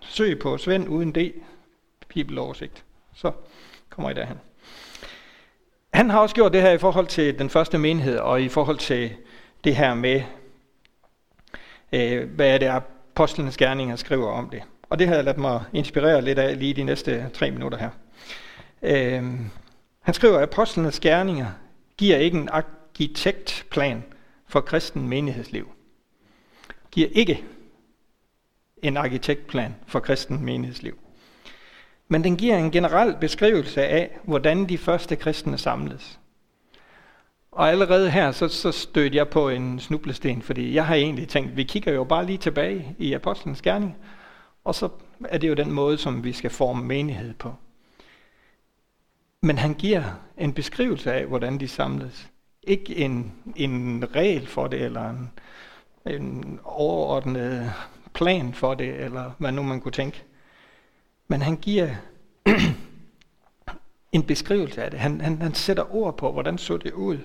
søg 0.00 0.38
på 0.38 0.58
Svend 0.58 0.88
uden 0.88 1.12
D, 1.12 1.18
bibeloversigt. 2.08 2.84
Så 3.14 3.32
kommer 3.90 4.10
I 4.10 4.14
derhen. 4.14 4.38
Han 5.94 6.10
har 6.10 6.20
også 6.20 6.34
gjort 6.34 6.52
det 6.52 6.62
her 6.62 6.72
i 6.72 6.78
forhold 6.78 7.06
til 7.06 7.38
den 7.38 7.50
første 7.50 7.78
menighed, 7.78 8.18
og 8.18 8.42
i 8.42 8.48
forhold 8.48 8.78
til 8.78 9.14
det 9.64 9.76
her 9.76 9.94
med, 9.94 10.22
øh, 11.92 12.30
hvad 12.30 12.54
er 12.54 12.58
det, 12.58 12.66
apostlenes 12.66 13.56
gerninger 13.56 13.96
skriver 13.96 14.28
om 14.28 14.50
det. 14.50 14.62
Og 14.90 14.98
det 14.98 15.08
har 15.08 15.14
jeg 15.14 15.24
ladet 15.24 15.40
mig 15.40 15.64
inspirere 15.72 16.22
lidt 16.22 16.38
af 16.38 16.58
lige 16.58 16.74
de 16.74 16.84
næste 16.84 17.30
tre 17.34 17.50
minutter 17.50 17.78
her. 17.78 17.90
Øh, 18.82 19.24
han 20.00 20.14
skriver, 20.14 20.36
at 20.36 20.42
apostlenes 20.42 21.00
gerninger 21.00 21.46
giver 21.96 22.16
ikke 22.16 22.38
en 22.38 22.48
arkitektplan 22.48 24.04
for 24.48 24.60
kristen 24.60 25.08
menighedsliv. 25.08 25.70
Giver 26.90 27.08
ikke 27.12 27.44
en 28.82 28.96
arkitektplan 28.96 29.74
for 29.86 30.00
kristen 30.00 30.44
menighedsliv. 30.44 30.98
Men 32.08 32.24
den 32.24 32.36
giver 32.36 32.56
en 32.56 32.70
generel 32.70 33.16
beskrivelse 33.20 33.84
af, 33.84 34.18
hvordan 34.24 34.68
de 34.68 34.78
første 34.78 35.16
kristne 35.16 35.58
samledes. 35.58 36.18
Og 37.56 37.70
allerede 37.70 38.10
her, 38.10 38.32
så, 38.32 38.48
så 38.48 38.72
stødte 38.72 39.16
jeg 39.16 39.28
på 39.28 39.48
en 39.48 39.80
snublesten, 39.80 40.42
fordi 40.42 40.74
jeg 40.74 40.86
har 40.86 40.94
egentlig 40.94 41.28
tænkt, 41.28 41.56
vi 41.56 41.64
kigger 41.64 41.92
jo 41.92 42.04
bare 42.04 42.26
lige 42.26 42.38
tilbage 42.38 42.96
i 42.98 43.12
Apostlenes 43.12 43.62
Gerning, 43.62 43.96
og 44.64 44.74
så 44.74 44.88
er 45.24 45.38
det 45.38 45.48
jo 45.48 45.54
den 45.54 45.72
måde, 45.72 45.98
som 45.98 46.24
vi 46.24 46.32
skal 46.32 46.50
forme 46.50 46.84
menighed 46.84 47.34
på. 47.34 47.54
Men 49.42 49.58
han 49.58 49.74
giver 49.74 50.02
en 50.38 50.52
beskrivelse 50.52 51.12
af, 51.12 51.26
hvordan 51.26 51.60
de 51.60 51.68
samledes. 51.68 52.28
Ikke 52.62 52.96
en, 52.96 53.32
en 53.56 54.04
regel 54.14 54.46
for 54.46 54.66
det, 54.66 54.82
eller 54.82 55.10
en, 55.10 55.30
en 56.06 56.60
overordnet 56.64 57.72
plan 58.14 58.54
for 58.54 58.74
det, 58.74 59.04
eller 59.04 59.30
hvad 59.38 59.52
nu 59.52 59.62
man 59.62 59.80
kunne 59.80 59.92
tænke. 59.92 60.22
Men 61.28 61.42
han 61.42 61.56
giver 61.56 61.88
en 64.12 64.22
beskrivelse 64.22 64.84
af 64.84 64.90
det. 64.90 65.00
Han, 65.00 65.20
han, 65.20 65.42
han 65.42 65.54
sætter 65.54 65.94
ord 65.94 66.16
på, 66.16 66.32
hvordan 66.32 66.58
så 66.58 66.76
det 66.76 66.92
ud. 66.92 67.18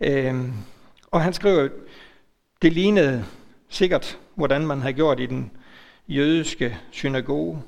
Øhm, 0.00 0.52
og 1.10 1.22
han 1.22 1.32
skriver, 1.32 1.68
det 2.62 2.72
lignede 2.72 3.24
sikkert, 3.68 4.18
hvordan 4.34 4.66
man 4.66 4.80
havde 4.80 4.94
gjort 4.94 5.20
i 5.20 5.26
den 5.26 5.50
jødiske 6.08 6.78
synagoge, 6.90 7.62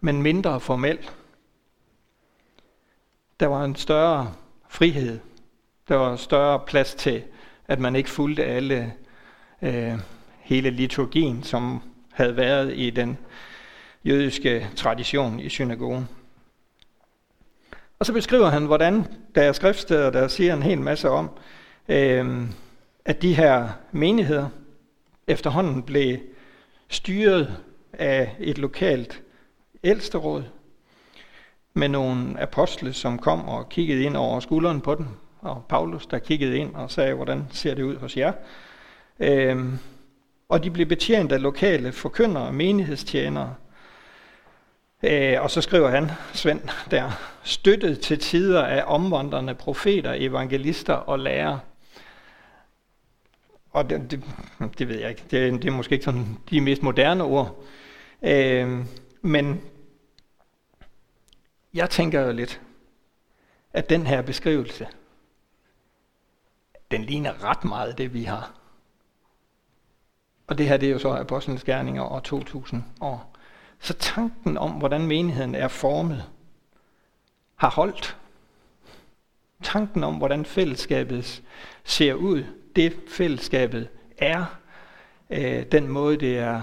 men 0.00 0.22
mindre 0.22 0.60
formelt. 0.60 1.12
Der 3.40 3.46
var 3.46 3.64
en 3.64 3.76
større 3.76 4.34
frihed. 4.68 5.20
Der 5.88 5.94
var 5.94 6.16
større 6.16 6.60
plads 6.66 6.94
til, 6.94 7.22
at 7.68 7.78
man 7.78 7.96
ikke 7.96 8.10
fulgte 8.10 8.44
alle 8.44 8.94
øh, 9.62 9.98
hele 10.40 10.70
liturgien, 10.70 11.42
som 11.42 11.82
havde 12.12 12.36
været 12.36 12.72
i 12.76 12.90
den 12.90 13.18
jødiske 14.04 14.68
tradition 14.76 15.40
i 15.40 15.48
synagogen. 15.48 16.08
Og 18.04 18.06
så 18.06 18.12
beskriver 18.12 18.48
han, 18.48 18.66
hvordan 18.66 19.06
der 19.34 19.42
er 19.42 19.52
skriftsteder, 19.52 20.10
der 20.10 20.28
siger 20.28 20.54
en 20.54 20.62
hel 20.62 20.80
masse 20.80 21.10
om, 21.10 21.30
øh, 21.88 22.42
at 23.04 23.22
de 23.22 23.34
her 23.34 23.68
menigheder 23.92 24.48
efterhånden 25.26 25.82
blev 25.82 26.18
styret 26.88 27.56
af 27.92 28.36
et 28.40 28.58
lokalt 28.58 29.22
ældsteråd 29.84 30.42
med 31.74 31.88
nogle 31.88 32.40
apostle, 32.40 32.92
som 32.92 33.18
kom 33.18 33.48
og 33.48 33.68
kiggede 33.68 34.02
ind 34.02 34.16
over 34.16 34.40
skulderen 34.40 34.80
på 34.80 34.94
dem, 34.94 35.06
og 35.40 35.64
Paulus, 35.68 36.06
der 36.06 36.18
kiggede 36.18 36.56
ind 36.56 36.74
og 36.74 36.90
sagde, 36.90 37.14
hvordan 37.14 37.46
ser 37.50 37.74
det 37.74 37.82
ud 37.82 37.96
hos 37.96 38.16
jer. 38.16 38.32
Øh, 39.20 39.64
og 40.48 40.64
de 40.64 40.70
blev 40.70 40.86
betjent 40.86 41.32
af 41.32 41.42
lokale 41.42 41.92
forkyndere 41.92 42.46
og 42.46 42.54
menighedstjenere. 42.54 43.54
Øh, 45.06 45.42
og 45.42 45.50
så 45.50 45.60
skriver 45.60 45.88
han, 45.88 46.10
Svend, 46.32 46.60
der, 46.90 47.10
støttet 47.42 48.00
til 48.00 48.18
tider 48.18 48.62
af 48.62 48.84
omvandrende 48.86 49.54
profeter, 49.54 50.14
evangelister 50.16 50.94
og 50.94 51.18
lærere. 51.18 51.60
Og 53.70 53.90
det, 53.90 54.10
det, 54.10 54.24
det 54.78 54.88
ved 54.88 54.98
jeg 54.98 55.10
ikke, 55.10 55.22
det, 55.30 55.62
det 55.62 55.68
er 55.68 55.72
måske 55.72 55.92
ikke 55.92 56.04
sådan 56.04 56.38
de 56.50 56.60
mest 56.60 56.82
moderne 56.82 57.24
ord. 57.24 57.64
Øh, 58.22 58.86
men 59.22 59.60
jeg 61.74 61.90
tænker 61.90 62.20
jo 62.20 62.32
lidt, 62.32 62.60
at 63.72 63.90
den 63.90 64.06
her 64.06 64.22
beskrivelse, 64.22 64.86
den 66.90 67.04
ligner 67.04 67.44
ret 67.44 67.64
meget 67.64 67.98
det, 67.98 68.14
vi 68.14 68.22
har. 68.22 68.52
Og 70.46 70.58
det 70.58 70.68
her, 70.68 70.76
det 70.76 70.88
er 70.88 70.92
jo 70.92 70.98
så 70.98 71.08
Apostlenes 71.08 71.64
Gerninger 71.64 72.02
og 72.02 72.24
2000 72.24 72.84
år. 73.00 73.33
Så 73.84 73.94
tanken 73.94 74.58
om, 74.58 74.70
hvordan 74.70 75.06
menigheden 75.06 75.54
er 75.54 75.68
formet, 75.68 76.24
har 77.56 77.70
holdt. 77.70 78.16
Tanken 79.62 80.04
om, 80.04 80.14
hvordan 80.14 80.44
fællesskabet 80.44 81.42
ser 81.84 82.14
ud, 82.14 82.44
det 82.76 82.96
fællesskabet 83.08 83.88
er, 84.18 84.58
øh, 85.30 85.66
den 85.72 85.88
måde, 85.88 86.16
det 86.16 86.38
er 86.38 86.62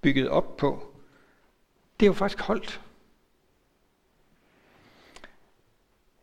bygget 0.00 0.28
op 0.28 0.56
på, 0.56 0.92
det 2.00 2.06
er 2.06 2.08
jo 2.08 2.12
faktisk 2.12 2.40
holdt. 2.40 2.80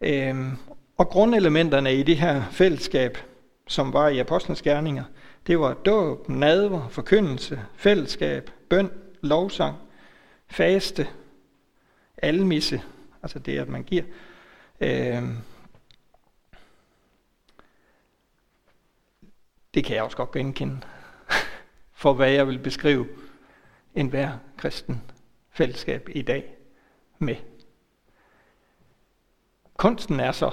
Øhm, 0.01 0.57
og 0.97 1.09
grundelementerne 1.09 1.95
i 1.95 2.03
det 2.03 2.17
her 2.17 2.43
fællesskab, 2.51 3.17
som 3.67 3.93
var 3.93 4.07
i 4.07 4.19
Apostlenes 4.19 4.61
Gerninger, 4.61 5.03
det 5.47 5.59
var 5.59 5.73
dåb, 5.73 6.29
nadver, 6.29 6.87
forkyndelse, 6.89 7.61
fællesskab, 7.75 8.51
bøn, 8.69 8.91
lovsang, 9.21 9.77
faste, 10.47 11.07
almisse, 12.17 12.81
altså 13.23 13.39
det, 13.39 13.59
at 13.59 13.69
man 13.69 13.83
giver. 13.83 14.03
Øh, 14.79 15.23
det 19.73 19.85
kan 19.85 19.95
jeg 19.95 20.03
også 20.03 20.17
godt 20.17 20.31
genkende, 20.31 20.81
for 22.01 22.13
hvad 22.13 22.31
jeg 22.31 22.47
vil 22.47 22.59
beskrive 22.59 23.07
en 23.95 24.07
hver 24.07 24.37
kristen 24.57 25.01
fællesskab 25.49 26.09
i 26.15 26.21
dag 26.21 26.55
med. 27.19 27.35
Kunsten 29.77 30.19
er 30.19 30.31
så 30.31 30.51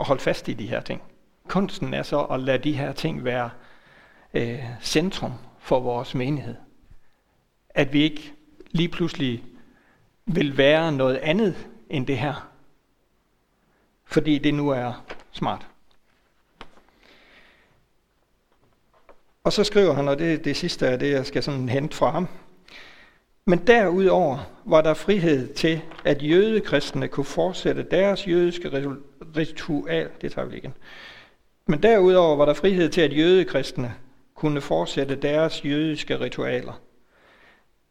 at 0.00 0.06
holde 0.06 0.22
fast 0.22 0.48
i 0.48 0.52
de 0.52 0.66
her 0.66 0.80
ting. 0.80 1.02
Kunsten 1.48 1.94
er 1.94 2.02
så 2.02 2.24
at 2.24 2.40
lade 2.40 2.58
de 2.58 2.72
her 2.72 2.92
ting 2.92 3.24
være 3.24 3.50
øh, 4.34 4.64
centrum 4.82 5.32
for 5.58 5.80
vores 5.80 6.14
menighed. 6.14 6.54
At 7.70 7.92
vi 7.92 8.02
ikke 8.02 8.34
lige 8.70 8.88
pludselig 8.88 9.44
vil 10.26 10.58
være 10.58 10.92
noget 10.92 11.16
andet 11.16 11.68
end 11.90 12.06
det 12.06 12.18
her. 12.18 12.50
Fordi 14.04 14.38
det 14.38 14.54
nu 14.54 14.68
er 14.68 15.04
smart. 15.32 15.66
Og 19.44 19.52
så 19.52 19.64
skriver 19.64 19.92
han, 19.92 20.08
og 20.08 20.18
det, 20.18 20.44
det 20.44 20.56
sidste 20.56 20.86
er 20.86 20.96
det, 20.96 21.10
jeg 21.10 21.26
skal 21.26 21.42
sådan 21.42 21.68
hente 21.68 21.96
fra 21.96 22.10
ham. 22.10 22.28
Men 23.44 23.66
derudover 23.66 24.38
var 24.64 24.80
der 24.80 24.94
frihed 24.94 25.54
til, 25.54 25.80
at 26.04 26.22
jødekristne 26.22 27.08
kunne 27.08 27.24
fortsætte 27.24 27.82
deres 27.82 28.28
jødiske 28.28 28.86
ritual. 29.36 30.08
Det 30.20 30.32
tager 30.32 30.48
vi 30.48 30.56
igen. 30.56 30.74
Men 31.66 31.82
derudover 31.82 32.36
var 32.36 32.44
der 32.44 32.54
frihed 32.54 32.88
til, 32.88 33.00
at 33.00 33.16
jødekristne 33.16 33.94
kunne 34.34 34.60
fortsætte 34.60 35.14
deres 35.14 35.64
jødiske 35.64 36.20
ritualer, 36.20 36.80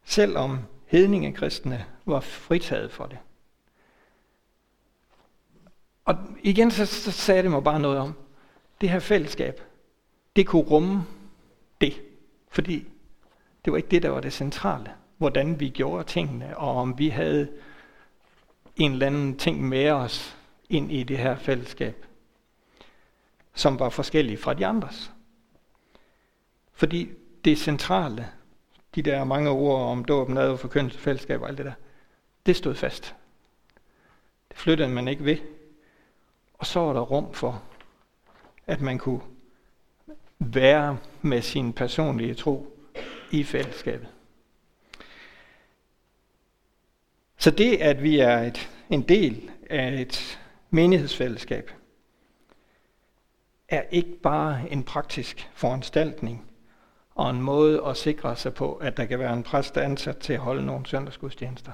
selvom 0.09 0.59
hedningekristne 0.85 1.85
var 2.05 2.19
fritaget 2.19 2.91
for 2.91 3.05
det. 3.05 3.17
Og 6.05 6.15
igen 6.43 6.71
så, 6.71 6.85
så 6.85 7.11
sagde 7.11 7.43
det 7.43 7.51
mig 7.51 7.63
bare 7.63 7.79
noget 7.79 7.99
om, 7.99 8.13
det 8.81 8.89
her 8.89 8.99
fællesskab, 8.99 9.61
det 10.35 10.47
kunne 10.47 10.63
rumme 10.63 11.03
det, 11.81 12.01
fordi 12.49 12.87
det 13.65 13.71
var 13.71 13.77
ikke 13.77 13.89
det, 13.89 14.03
der 14.03 14.09
var 14.09 14.21
det 14.21 14.33
centrale 14.33 14.91
hvordan 15.19 15.59
vi 15.59 15.69
gjorde 15.69 16.03
tingene, 16.03 16.57
og 16.57 16.75
om 16.75 16.97
vi 16.97 17.09
havde 17.09 17.49
en 18.75 18.91
eller 18.91 19.07
anden 19.07 19.37
ting 19.37 19.63
med 19.63 19.89
os 19.89 20.37
ind 20.69 20.91
i 20.91 21.03
det 21.03 21.17
her 21.17 21.35
fællesskab, 21.35 22.05
som 23.53 23.79
var 23.79 23.89
forskellige 23.89 24.37
fra 24.37 24.53
de 24.53 24.65
andres. 24.65 25.11
Fordi 26.73 27.09
det 27.45 27.57
centrale, 27.57 28.29
de 28.95 29.01
der 29.01 29.23
mange 29.23 29.49
ord 29.49 29.81
om 29.81 30.05
dåb, 30.05 30.29
og 30.29 30.59
forkyndelse, 30.59 30.99
fællesskab 30.99 31.41
og 31.41 31.49
alt 31.49 31.57
det 31.57 31.65
der, 31.65 31.73
det 32.45 32.55
stod 32.55 32.75
fast. 32.75 33.15
Det 34.49 34.57
flyttede 34.57 34.89
man 34.89 35.07
ikke 35.07 35.25
ved. 35.25 35.37
Og 36.53 36.65
så 36.65 36.79
var 36.79 36.93
der 36.93 37.01
rum 37.01 37.33
for, 37.33 37.63
at 38.67 38.81
man 38.81 38.97
kunne 38.97 39.21
være 40.39 40.97
med 41.21 41.41
sin 41.41 41.73
personlige 41.73 42.33
tro 42.33 42.77
i 43.31 43.43
fællesskabet. 43.43 44.07
Så 47.37 47.51
det, 47.51 47.77
at 47.77 48.03
vi 48.03 48.19
er 48.19 48.37
et, 48.37 48.69
en 48.89 49.01
del 49.01 49.51
af 49.69 50.01
et 50.01 50.39
menighedsfællesskab, 50.69 51.71
er 53.67 53.81
ikke 53.91 54.19
bare 54.23 54.71
en 54.71 54.83
praktisk 54.83 55.49
foranstaltning 55.53 56.48
og 57.19 57.29
en 57.29 57.41
måde 57.41 57.85
at 57.85 57.97
sikre 57.97 58.35
sig 58.35 58.53
på, 58.53 58.73
at 58.73 58.97
der 58.97 59.05
kan 59.05 59.19
være 59.19 59.33
en 59.33 59.43
præst 59.43 59.77
ansat 59.77 60.17
til 60.17 60.33
at 60.33 60.39
holde 60.39 60.65
nogle 60.65 60.85
søndagsgudstjenester, 60.85 61.71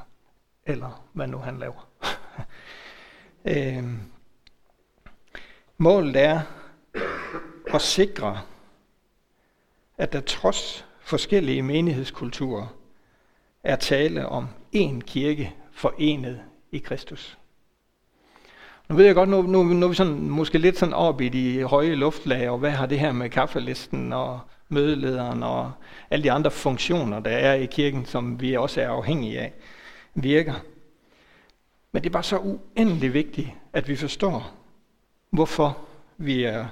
eller 0.65 1.03
hvad 1.13 1.27
nu 1.27 1.37
han 1.37 1.57
laver. 1.57 1.87
øh, 3.53 3.83
målet 5.77 6.15
er 6.15 6.41
at 7.73 7.81
sikre, 7.81 8.41
at 9.97 10.13
der 10.13 10.21
trods 10.21 10.85
forskellige 10.99 11.61
menighedskulturer 11.61 12.67
er 13.63 13.75
tale 13.75 14.29
om 14.29 14.47
én 14.75 14.99
kirke 14.99 15.53
forenet 15.71 16.41
i 16.71 16.77
Kristus. 16.77 17.37
Nu 18.89 18.95
ved 18.95 19.05
jeg 19.05 19.15
godt, 19.15 19.29
nu, 19.29 19.41
nu, 19.41 19.63
nu 19.63 19.85
er 19.85 19.89
vi 19.89 19.95
sådan, 19.95 20.29
måske 20.29 20.57
lidt 20.57 20.77
sådan 20.77 20.93
op 20.93 21.21
i 21.21 21.29
de 21.29 21.63
høje 21.63 21.95
luftlag, 21.95 22.49
og 22.49 22.57
hvad 22.57 22.71
har 22.71 22.85
det 22.85 22.99
her 22.99 23.11
med 23.11 23.29
kaffelisten 23.29 24.13
og 24.13 24.39
mødelederen 24.69 25.43
og 25.43 25.71
alle 26.09 26.23
de 26.23 26.31
andre 26.31 26.51
funktioner, 26.51 27.19
der 27.19 27.31
er 27.31 27.53
i 27.53 27.65
kirken, 27.65 28.05
som 28.05 28.41
vi 28.41 28.53
også 28.57 28.81
er 28.81 28.89
afhængige 28.89 29.39
af, 29.39 29.53
virker. 30.13 30.53
Men 31.91 32.03
det 32.03 32.09
er 32.09 32.13
bare 32.13 32.23
så 32.23 32.37
uendelig 32.37 33.13
vigtigt, 33.13 33.49
at 33.73 33.87
vi 33.87 33.95
forstår, 33.95 34.53
hvorfor 35.29 35.77
vi 36.17 36.43
er 36.43 36.67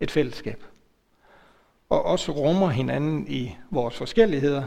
et 0.00 0.10
fællesskab. 0.10 0.64
Og 1.88 2.04
også 2.04 2.32
rummer 2.32 2.68
hinanden 2.68 3.28
i 3.28 3.56
vores 3.70 3.96
forskelligheder, 3.96 4.64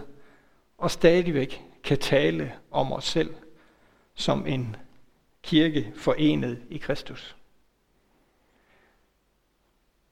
og 0.77 0.91
stadigvæk 0.91 1.62
kan 1.84 1.97
tale 1.97 2.53
om 2.71 2.91
os 2.91 3.05
selv 3.05 3.34
som 4.13 4.47
en 4.47 4.75
kirke 5.43 5.93
forenet 5.95 6.62
i 6.69 6.77
Kristus. 6.77 7.36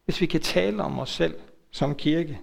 Hvis 0.05 0.21
vi 0.21 0.25
kan 0.25 0.41
tale 0.41 0.83
om 0.83 0.99
os 0.99 1.09
selv 1.09 1.39
som 1.71 1.95
kirke, 1.95 2.39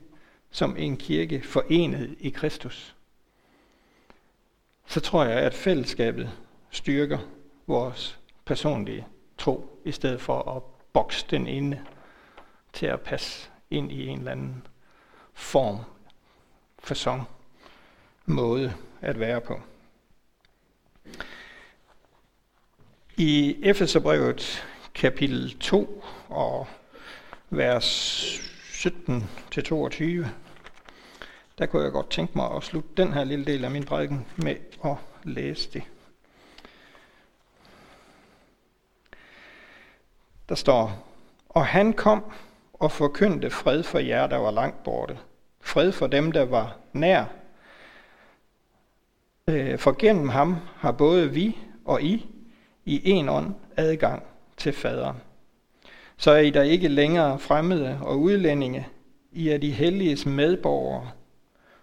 som 0.56 0.76
en 0.76 0.96
kirke 0.96 1.42
forenet 1.42 2.16
i 2.18 2.30
Kristus, 2.30 2.94
så 4.86 5.00
tror 5.00 5.24
jeg, 5.24 5.38
at 5.38 5.54
fællesskabet 5.54 6.30
styrker 6.70 7.18
vores 7.66 8.18
personlige 8.44 9.06
tro, 9.38 9.80
i 9.84 9.92
stedet 9.92 10.20
for 10.20 10.56
at 10.56 10.62
bokse 10.92 11.26
den 11.30 11.46
inde 11.46 11.80
til 12.72 12.86
at 12.86 13.00
passe 13.00 13.50
ind 13.70 13.92
i 13.92 14.06
en 14.06 14.18
eller 14.18 14.32
anden 14.32 14.66
form, 15.34 15.78
fasong, 16.78 17.28
måde 18.26 18.74
at 19.00 19.20
være 19.20 19.40
på. 19.40 19.60
I 23.16 23.56
Efeserbrevet 23.62 24.66
kapitel 24.94 25.58
2 25.58 26.04
og 26.28 26.66
vers 27.50 27.86
17-22, 28.72 30.45
der 31.58 31.66
kunne 31.66 31.82
jeg 31.82 31.92
godt 31.92 32.10
tænke 32.10 32.32
mig 32.36 32.50
at 32.56 32.62
slutte 32.62 32.90
den 32.96 33.12
her 33.12 33.24
lille 33.24 33.44
del 33.44 33.64
af 33.64 33.70
min 33.70 33.84
prædiken 33.84 34.26
med 34.36 34.56
at 34.84 34.96
læse 35.24 35.70
det. 35.72 35.82
Der 40.48 40.54
står, 40.54 41.08
og 41.48 41.66
han 41.66 41.92
kom 41.92 42.24
og 42.72 42.92
forkyndte 42.92 43.50
fred 43.50 43.82
for 43.82 43.98
jer, 43.98 44.26
der 44.26 44.36
var 44.36 44.50
langt 44.50 44.82
borte. 44.82 45.18
Fred 45.60 45.92
for 45.92 46.06
dem, 46.06 46.32
der 46.32 46.44
var 46.44 46.76
nær. 46.92 47.24
Øh, 49.48 49.78
for 49.78 49.96
gennem 49.98 50.28
ham 50.28 50.56
har 50.76 50.92
både 50.92 51.30
vi 51.32 51.58
og 51.84 52.02
I 52.02 52.26
i 52.84 53.10
en 53.10 53.28
ånd 53.28 53.54
adgang 53.76 54.22
til 54.56 54.72
faderen. 54.72 55.16
Så 56.16 56.30
er 56.30 56.38
I 56.38 56.50
der 56.50 56.62
ikke 56.62 56.88
længere 56.88 57.38
fremmede 57.38 57.98
og 58.02 58.20
udlændinge, 58.20 58.86
I 59.32 59.48
er 59.48 59.58
de 59.58 59.70
helliges 59.70 60.26
medborgere 60.26 61.10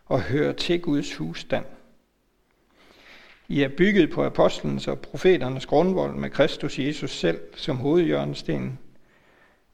og 0.05 0.21
hører 0.21 0.53
til 0.53 0.81
Guds 0.81 1.15
husstand. 1.15 1.65
I 3.47 3.61
er 3.61 3.69
bygget 3.77 4.11
på 4.11 4.23
apostlenes 4.23 4.87
og 4.87 4.99
profeternes 4.99 5.65
grundvold 5.65 6.15
med 6.15 6.29
Kristus 6.29 6.79
Jesus 6.79 7.11
selv 7.11 7.39
som 7.55 7.77
hovedjørnestenen. 7.77 8.79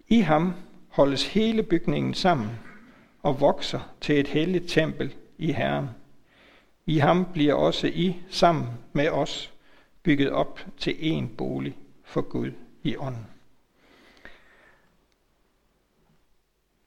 I 0.07 0.19
ham 0.19 0.53
holdes 0.89 1.27
hele 1.27 1.63
bygningen 1.63 2.13
sammen 2.13 2.49
og 3.23 3.41
vokser 3.41 3.93
til 4.01 4.19
et 4.19 4.27
helligt 4.27 4.69
tempel 4.69 5.15
i 5.37 5.51
Herren. 5.51 5.89
I 6.85 6.97
ham 6.97 7.25
bliver 7.33 7.53
også 7.53 7.87
I 7.87 8.15
sammen 8.29 8.67
med 8.93 9.09
os 9.09 9.53
bygget 10.03 10.29
op 10.29 10.59
til 10.77 10.95
en 10.99 11.29
bolig 11.37 11.77
for 12.03 12.21
Gud 12.21 12.51
i 12.83 12.97
ånden. 12.97 13.27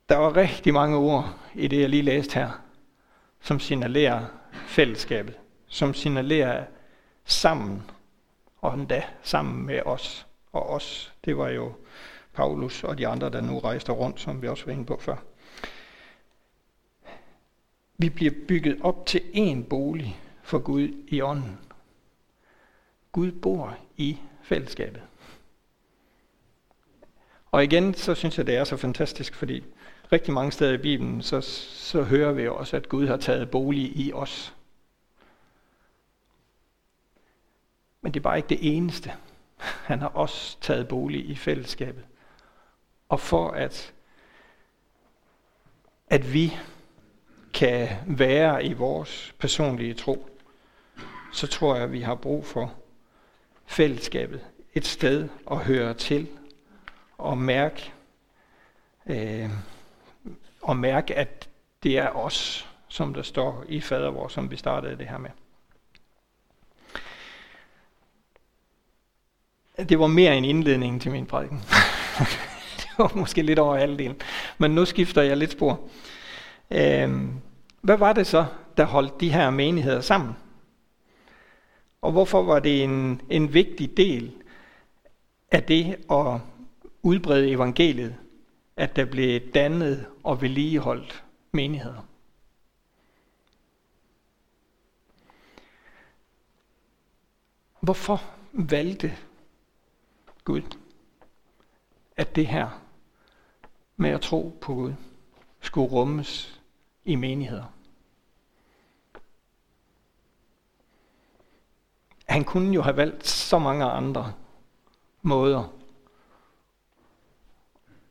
Der 0.08 0.16
var 0.16 0.36
rigtig 0.36 0.74
mange 0.74 0.96
ord 0.96 1.38
i 1.54 1.68
det, 1.68 1.80
jeg 1.80 1.88
lige 1.88 2.02
læste 2.02 2.34
her, 2.34 2.62
som 3.42 3.60
signalerer 3.60 4.26
fællesskabet, 4.66 5.38
som 5.66 5.94
signalerer 5.94 6.64
sammen, 7.24 7.90
og 8.58 8.74
endda 8.74 9.02
sammen 9.22 9.66
med 9.66 9.80
os. 9.84 10.26
Og 10.52 10.70
os, 10.70 11.12
det 11.24 11.36
var 11.36 11.48
jo 11.48 11.72
Paulus 12.32 12.84
og 12.84 12.98
de 12.98 13.06
andre, 13.08 13.30
der 13.30 13.40
nu 13.40 13.58
rejste 13.58 13.92
rundt, 13.92 14.20
som 14.20 14.42
vi 14.42 14.48
også 14.48 14.64
var 14.64 14.72
inde 14.72 14.86
på 14.86 14.98
før. 15.00 15.16
Vi 17.98 18.10
bliver 18.10 18.32
bygget 18.48 18.78
op 18.80 19.06
til 19.06 19.22
en 19.32 19.64
bolig 19.64 20.20
for 20.42 20.58
Gud 20.58 20.88
i 21.08 21.20
ånden. 21.20 21.58
Gud 23.12 23.32
bor 23.32 23.76
i 23.96 24.18
fællesskabet. 24.42 25.02
Og 27.50 27.64
igen, 27.64 27.94
så 27.94 28.14
synes 28.14 28.38
jeg, 28.38 28.46
det 28.46 28.56
er 28.56 28.64
så 28.64 28.76
fantastisk, 28.76 29.34
fordi 29.34 29.64
rigtig 30.12 30.34
mange 30.34 30.52
steder 30.52 30.72
i 30.72 30.78
Bibelen, 30.78 31.22
så, 31.22 31.40
så 31.40 32.02
hører 32.02 32.32
vi 32.32 32.48
også, 32.48 32.76
at 32.76 32.88
Gud 32.88 33.06
har 33.06 33.16
taget 33.16 33.50
bolig 33.50 33.96
i 33.96 34.12
os. 34.12 34.54
Men 38.00 38.14
det 38.14 38.20
er 38.20 38.22
bare 38.22 38.36
ikke 38.36 38.48
det 38.48 38.76
eneste. 38.76 39.12
Han 39.58 40.00
har 40.00 40.08
også 40.08 40.60
taget 40.60 40.88
bolig 40.88 41.30
i 41.30 41.34
fællesskabet. 41.34 42.04
Og 43.08 43.20
for 43.20 43.50
at, 43.50 43.94
at 46.10 46.32
vi 46.32 46.56
kan 47.54 47.88
være 48.06 48.64
i 48.64 48.72
vores 48.72 49.34
personlige 49.38 49.94
tro, 49.94 50.28
så 51.32 51.46
tror 51.46 51.74
jeg, 51.74 51.84
at 51.84 51.92
vi 51.92 52.00
har 52.00 52.14
brug 52.14 52.46
for 52.46 52.74
fællesskabet. 53.66 54.46
Et 54.74 54.86
sted 54.86 55.28
at 55.50 55.58
høre 55.58 55.94
til 55.94 56.28
og 57.18 57.38
mærke, 57.38 57.92
øh, 59.06 59.50
og 60.62 60.76
mærke, 60.76 61.14
at 61.14 61.48
det 61.82 61.98
er 61.98 62.08
os, 62.08 62.68
som 62.88 63.14
der 63.14 63.22
står 63.22 63.64
i 63.68 63.80
fader 63.80 64.10
vor, 64.10 64.28
som 64.28 64.50
vi 64.50 64.56
startede 64.56 64.98
det 64.98 65.08
her 65.08 65.18
med. 65.18 65.30
Det 69.88 69.98
var 69.98 70.06
mere 70.06 70.36
en 70.36 70.44
indledning 70.44 71.02
til 71.02 71.10
min 71.10 71.26
prædiken. 71.26 71.58
det 72.80 72.90
var 72.98 73.12
måske 73.14 73.42
lidt 73.42 73.58
over 73.58 73.76
halvdelen. 73.76 74.16
Men 74.58 74.70
nu 74.70 74.84
skifter 74.84 75.22
jeg 75.22 75.36
lidt 75.36 75.52
spor. 75.52 75.80
Øhm, 76.70 77.40
hvad 77.80 77.96
var 77.96 78.12
det 78.12 78.26
så, 78.26 78.46
der 78.76 78.84
holdt 78.84 79.20
de 79.20 79.32
her 79.32 79.50
menigheder 79.50 80.00
sammen? 80.00 80.36
Og 82.02 82.12
hvorfor 82.12 82.42
var 82.42 82.58
det 82.58 82.82
en, 82.84 83.20
en 83.30 83.54
vigtig 83.54 83.96
del 83.96 84.32
af 85.50 85.62
det 85.62 85.96
at 86.10 86.40
udbrede 87.02 87.50
evangeliet, 87.50 88.14
at 88.76 88.96
der 88.96 89.04
blev 89.04 89.52
dannet 89.52 90.06
og 90.24 90.42
vedligeholdt 90.42 91.24
menigheder? 91.52 92.06
Hvorfor 97.80 98.22
valgte 98.52 99.12
Gud, 100.44 100.62
at 102.16 102.36
det 102.36 102.46
her 102.46 102.82
med 103.96 104.10
at 104.10 104.20
tro 104.20 104.58
på 104.60 104.74
Gud 104.74 104.92
skulle 105.60 105.90
rummes 105.90 106.60
i 107.04 107.14
menigheder. 107.14 107.64
Han 112.24 112.44
kunne 112.44 112.74
jo 112.74 112.82
have 112.82 112.96
valgt 112.96 113.26
så 113.26 113.58
mange 113.58 113.84
andre 113.84 114.34
måder 115.22 115.81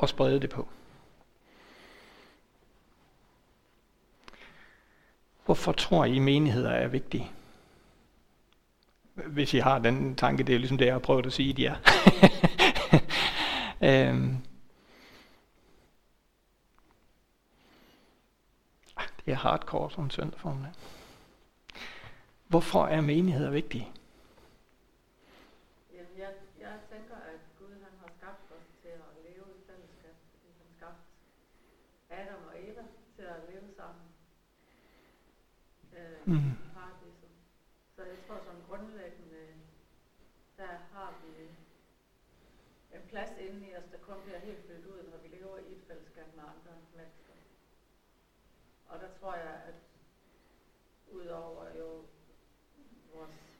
at 0.01 0.09
sprede 0.09 0.39
det 0.39 0.49
på. 0.49 0.67
Hvorfor 5.45 5.71
tror 5.71 6.05
I, 6.05 6.19
menigheder 6.19 6.71
er 6.71 6.87
vigtige? 6.87 7.31
Hvis 9.13 9.53
I 9.53 9.57
har 9.57 9.79
den 9.79 10.15
tanke, 10.15 10.43
det 10.43 10.55
er 10.55 10.59
ligesom 10.59 10.77
det, 10.77 10.85
jeg 10.85 10.93
har 10.93 10.99
prøvet 10.99 11.25
at 11.25 11.33
sige, 11.33 11.53
de 11.53 11.65
er. 11.65 11.75
øhm. 14.09 14.37
Ah, 18.97 19.07
det 19.25 19.31
er 19.31 19.35
hardcore 19.35 19.91
som 19.91 20.09
søndag 20.09 20.39
formiddag. 20.39 20.71
Hvorfor 22.47 22.85
er 22.85 23.01
menigheder 23.01 23.49
vigtige? 23.49 23.87
jeg, 26.17 26.33
jeg 26.59 26.75
tænker, 26.91 27.15
at 27.15 27.41
Gud 27.59 27.73
han 27.85 27.93
har 28.01 28.09
skabt 28.17 28.45
os 28.57 28.67
til 28.81 28.93
at 29.07 29.11
leve 29.27 29.45
i 29.57 29.61
fællesskab. 29.67 30.15
Han 30.59 30.69
skabt 30.77 31.01
Adam 32.09 32.41
og 32.49 32.55
Eva 32.67 32.83
til 33.15 33.25
at 33.35 33.39
leve 33.49 33.67
sammen. 33.77 34.05
Øh, 35.97 36.19
mm. 36.25 36.51
Så 37.95 38.01
jeg 38.03 38.17
tror, 38.27 38.39
som 38.45 38.57
grundlæggende, 38.69 39.43
der 40.57 40.73
har 40.93 41.13
vi 41.21 41.31
en 42.95 43.01
plads 43.21 43.37
inde 43.37 43.67
i 43.67 43.75
os, 43.75 43.83
der 43.91 43.97
kun 43.97 44.15
bliver 44.23 44.39
helt 44.39 44.67
fyldt 44.67 44.85
ud, 44.85 45.03
når 45.11 45.17
vi 45.17 45.27
lever 45.27 45.57
i 45.57 45.71
et 45.71 45.83
fællesskab 45.87 46.25
med 46.35 46.43
andre 46.43 46.81
mennesker. 46.95 47.33
Og 48.87 48.99
der 48.99 49.07
tror 49.19 49.35
jeg, 49.35 49.61
at 49.67 49.75
udover 51.11 51.77
jo 51.77 52.05
vores 53.13 53.59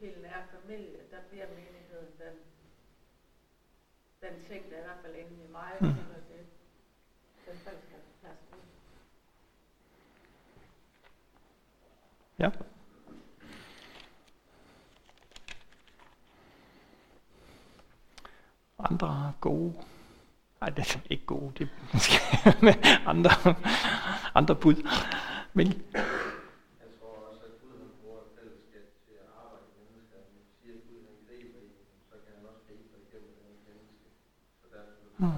helt 0.00 0.22
nære 0.22 0.46
familie, 0.48 1.00
der 1.10 1.20
bliver 1.28 1.48
menigheden 1.48 2.12
den, 2.18 2.36
den 4.20 4.44
ting, 4.44 4.70
der 4.70 4.76
er 4.76 4.80
i 4.80 4.84
hvert 4.84 5.02
fald 5.02 5.16
inde 5.16 5.44
i 5.44 5.48
mig, 5.48 5.72
mm. 5.80 5.86
det, 6.28 6.46
den 7.46 7.56
fællesskabsplads. 7.56 8.38
Ja. 12.38 12.50
Andre 18.90 19.32
gode, 19.40 19.74
nej 20.60 20.70
det 20.70 20.94
er 20.94 21.00
ikke 21.10 21.26
gode, 21.26 21.52
det 21.58 21.68
er 21.92 23.08
andre, 23.10 23.30
andre 24.34 24.54
bud. 24.54 24.88
Men 25.52 25.82
Hmm. 35.22 35.28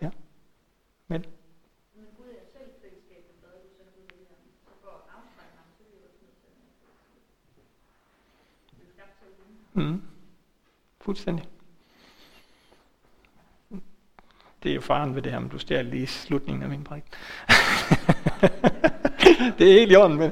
Ja. 0.00 0.10
Men 1.08 1.24
Mm. 9.78 10.02
Fuldstændig. 11.00 11.44
Det 14.62 14.70
er 14.70 14.74
jo 14.74 14.80
faren 14.80 15.14
ved 15.14 15.22
det 15.22 15.32
her, 15.32 15.38
men 15.38 15.48
du 15.48 15.58
stjal 15.58 15.86
lige 15.86 16.06
slutningen 16.06 16.62
af 16.62 16.68
min 16.68 16.84
præg. 16.84 17.02
det 19.58 19.68
er 19.68 19.72
helt 19.72 19.92
i 19.92 19.96
orden, 19.96 20.18
men... 20.18 20.30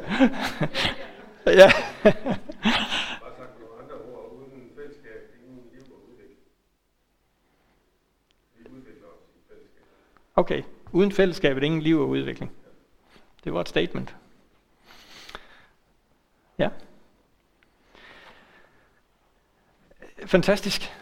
ja. 1.61 1.71
Okay, 10.39 10.63
uden 10.93 11.13
fællesskabet 11.13 11.63
ingen 11.63 11.83
liv 11.83 12.01
og 12.01 12.09
udvikling. 12.09 12.53
Det 13.45 13.55
var 13.55 13.61
et 13.61 13.69
statement. 13.69 14.17
Ja. 16.59 16.69
Fantastisk. 20.27 20.93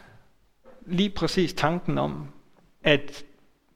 Lige 0.87 1.11
præcis 1.11 1.53
tanken 1.55 1.99
om, 1.99 2.29
at 2.83 3.25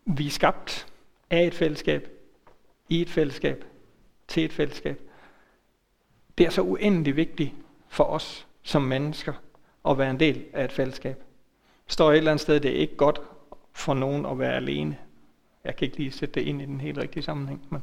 vi 0.05 0.27
er 0.27 0.31
skabt 0.31 0.87
af 1.31 1.47
et 1.47 1.55
fællesskab, 1.55 2.09
i 2.89 3.01
et 3.01 3.11
fællesskab, 3.11 3.65
til 4.29 4.45
et 4.45 4.53
fællesskab. 4.53 5.01
Det 6.39 6.47
er 6.47 6.51
så 6.51 6.63
uendelig 6.63 7.17
vigtigt 7.17 7.55
for 7.89 8.05
os 8.05 8.47
som 8.63 8.83
mennesker 8.83 9.33
at 9.89 9.99
være 9.99 10.11
en 10.11 10.21
del 10.21 10.45
af 10.53 10.65
et 10.65 10.73
fællesskab. 10.73 11.23
står 11.87 12.13
et 12.13 12.17
eller 12.17 12.31
andet 12.31 12.43
sted, 12.43 12.61
det 12.61 12.71
er 12.71 12.81
ikke 12.81 12.97
godt 12.97 13.21
for 13.73 13.95
nogen 13.95 14.27
at 14.27 14.39
være 14.39 14.57
alene. 14.57 14.97
Jeg 15.65 15.77
kan 15.77 15.85
ikke 15.85 15.97
lige 15.97 16.13
sætte 16.13 16.35
det 16.35 16.47
ind 16.47 16.63
i 16.63 16.65
den 16.65 16.81
helt 16.81 16.99
rigtige 16.99 17.23
sammenhæng. 17.23 17.67
Men 17.71 17.83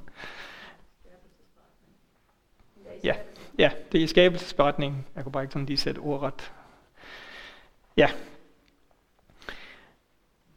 Ja. 3.04 3.16
ja, 3.60 3.72
det 3.92 4.04
er 4.04 4.08
skabelsesberetningen. 4.08 5.06
Jeg 5.16 5.24
kunne 5.24 5.32
bare 5.32 5.44
ikke 5.44 5.54
sådan 5.54 5.66
lige 5.66 5.78
sætte 5.78 6.00
ordret. 6.00 6.54
Ja. 7.98 8.10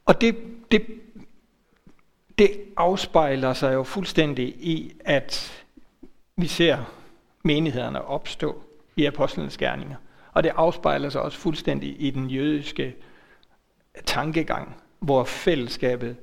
Og 0.07 0.21
det, 0.21 0.37
det, 0.71 0.87
det 2.39 2.61
afspejler 2.77 3.53
sig 3.53 3.75
jo 3.75 3.83
fuldstændig 3.83 4.47
i, 4.47 4.93
at 5.01 5.65
vi 6.37 6.47
ser 6.47 6.79
menighederne 7.45 8.03
opstå 8.03 8.63
i 8.97 9.07
apostlenes 9.07 9.57
gerninger. 9.57 9.97
Og 10.33 10.43
det 10.43 10.53
afspejler 10.57 11.09
sig 11.09 11.23
også 11.23 11.39
fuldstændig 11.39 11.97
i 12.03 12.11
den 12.11 12.31
jødiske 12.31 12.97
tankegang, 14.05 14.77
hvor 14.99 15.25
fællesskabet, 15.25 16.17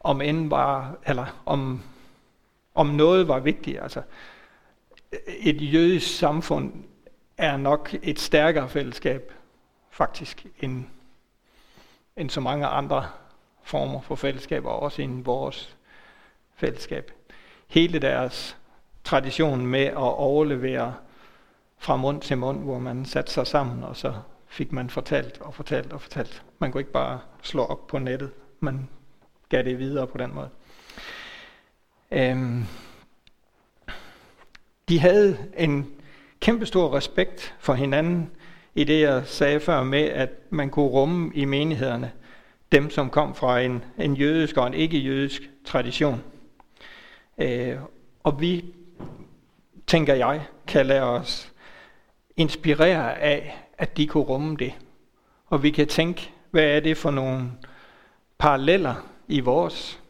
om 0.00 0.20
end 0.20 0.48
var, 0.48 0.98
eller 1.06 1.42
om, 1.46 1.82
om 2.74 2.86
noget 2.86 3.28
var 3.28 3.40
vigtigt, 3.40 3.82
altså 3.82 4.02
et 5.26 5.72
jødisk 5.72 6.18
samfund 6.18 6.72
er 7.36 7.56
nok 7.56 7.94
et 8.02 8.20
stærkere 8.20 8.68
fællesskab, 8.68 9.32
faktisk, 9.92 10.46
end, 10.60 10.84
end 12.16 12.30
så 12.30 12.40
mange 12.40 12.66
andre 12.66 13.08
former 13.62 14.00
for 14.00 14.14
fællesskaber, 14.14 14.70
også 14.70 15.02
end 15.02 15.24
vores 15.24 15.76
fællesskab. 16.54 17.10
Hele 17.68 17.98
deres 17.98 18.56
tradition 19.04 19.66
med 19.66 19.84
at 19.84 19.96
overlevere 19.96 20.94
fra 21.78 21.96
mund 21.96 22.20
til 22.20 22.38
mund, 22.38 22.62
hvor 22.62 22.78
man 22.78 23.04
satte 23.04 23.32
sig 23.32 23.46
sammen, 23.46 23.84
og 23.84 23.96
så 23.96 24.14
fik 24.46 24.72
man 24.72 24.90
fortalt 24.90 25.40
og 25.40 25.54
fortalt 25.54 25.92
og 25.92 26.00
fortalt. 26.00 26.42
Man 26.58 26.72
kunne 26.72 26.80
ikke 26.80 26.92
bare 26.92 27.20
slå 27.42 27.64
op 27.64 27.86
på 27.86 27.98
nettet, 27.98 28.30
man 28.60 28.88
gav 29.48 29.62
det 29.62 29.78
videre 29.78 30.06
på 30.06 30.18
den 30.18 30.34
måde. 30.34 30.48
Øhm, 32.10 32.64
de 34.88 34.98
havde 34.98 35.38
en 35.56 35.94
kæmpestor 36.40 36.94
respekt 36.94 37.54
for 37.58 37.74
hinanden, 37.74 38.30
i 38.74 38.84
det 38.84 39.00
jeg 39.00 39.22
sagde 39.26 39.60
før 39.60 39.82
med, 39.82 40.02
at 40.02 40.30
man 40.50 40.70
kunne 40.70 40.88
rumme 40.88 41.30
i 41.34 41.44
menighederne 41.44 42.12
dem, 42.72 42.90
som 42.90 43.10
kom 43.10 43.34
fra 43.34 43.60
en, 43.60 43.84
en 43.98 44.14
jødisk 44.14 44.56
og 44.56 44.66
en 44.66 44.74
ikke-jødisk 44.74 45.50
tradition. 45.64 46.22
Øh, 47.38 47.76
og 48.22 48.40
vi, 48.40 48.64
tænker 49.86 50.14
jeg, 50.14 50.46
kan 50.66 50.86
lade 50.86 51.02
os 51.02 51.52
inspirere 52.36 53.18
af, 53.18 53.64
at 53.78 53.96
de 53.96 54.06
kunne 54.06 54.24
rumme 54.24 54.56
det. 54.56 54.74
Og 55.46 55.62
vi 55.62 55.70
kan 55.70 55.88
tænke, 55.88 56.32
hvad 56.50 56.64
er 56.64 56.80
det 56.80 56.96
for 56.96 57.10
nogle 57.10 57.50
paralleller 58.38 58.94
i 59.28 59.40
vores 59.40 60.00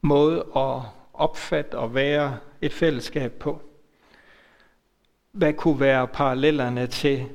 måde 0.00 0.38
at 0.56 0.80
opfatte 1.14 1.78
og 1.78 1.94
være 1.94 2.38
et 2.60 2.72
fællesskab 2.72 3.32
på. 3.32 3.62
Hvad 5.32 5.52
kunne 5.52 5.80
være 5.80 6.08
parallellerne 6.08 6.86
til, 6.86 7.28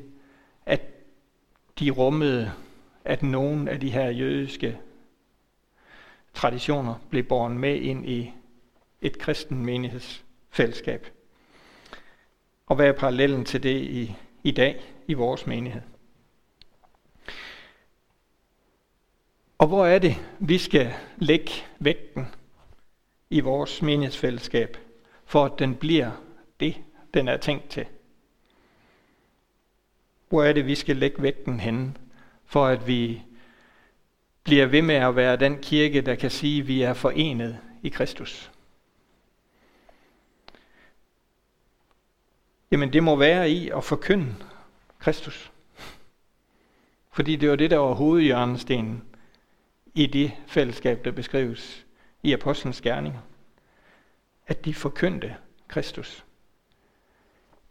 de 1.79 1.89
rummede, 1.89 2.51
at 3.05 3.23
nogle 3.23 3.71
af 3.71 3.79
de 3.79 3.89
her 3.89 4.09
jødiske 4.09 4.77
traditioner 6.33 6.95
blev 7.09 7.23
borgen 7.23 7.59
med 7.59 7.75
ind 7.75 8.09
i 8.09 8.33
et 9.01 9.17
kristen 9.17 9.65
menighedsfællesskab? 9.65 11.07
Og 12.65 12.75
hvad 12.75 12.87
er 12.87 12.91
parallellen 12.91 13.45
til 13.45 13.63
det 13.63 13.81
i, 13.81 14.15
i 14.43 14.51
dag 14.51 14.93
i 15.07 15.13
vores 15.13 15.47
menighed? 15.47 15.81
Og 19.57 19.67
hvor 19.67 19.85
er 19.85 19.99
det, 19.99 20.15
vi 20.39 20.57
skal 20.57 20.93
lægge 21.17 21.51
vægten 21.79 22.25
i 23.29 23.39
vores 23.39 23.81
menighedsfællesskab, 23.81 24.77
for 25.25 25.45
at 25.45 25.59
den 25.59 25.75
bliver 25.75 26.11
det, 26.59 26.75
den 27.13 27.27
er 27.27 27.37
tænkt 27.37 27.69
til? 27.69 27.85
Hvor 30.29 30.43
er 30.43 30.53
det, 30.53 30.65
vi 30.65 30.75
skal 30.75 30.95
lægge 30.95 31.21
vægten 31.21 31.59
henne, 31.59 31.93
for 32.45 32.65
at 32.65 32.87
vi 32.87 33.21
bliver 34.43 34.65
ved 34.65 34.81
med 34.81 34.95
at 34.95 35.15
være 35.15 35.35
den 35.35 35.61
kirke, 35.61 36.01
der 36.01 36.15
kan 36.15 36.31
sige, 36.31 36.61
at 36.61 36.67
vi 36.67 36.81
er 36.81 36.93
forenet 36.93 37.57
i 37.83 37.89
Kristus? 37.89 38.51
Jamen 42.71 42.93
det 42.93 43.03
må 43.03 43.15
være 43.15 43.49
i 43.49 43.69
at 43.69 43.83
forkynde 43.83 44.35
Kristus. 44.99 45.51
Fordi 47.11 47.35
det 47.35 47.49
var 47.49 47.55
det, 47.55 47.71
der 47.71 47.77
var 47.77 47.93
hovedhjørnestenen 47.93 49.03
i 49.93 50.07
det 50.07 50.31
fællesskab, 50.47 51.05
der 51.05 51.11
beskrives 51.11 51.85
i 52.23 52.33
Apostlenes 52.33 52.81
Gerninger. 52.81 53.19
At 54.47 54.65
de 54.65 54.73
forkyndte 54.73 55.35
Kristus. 55.67 56.25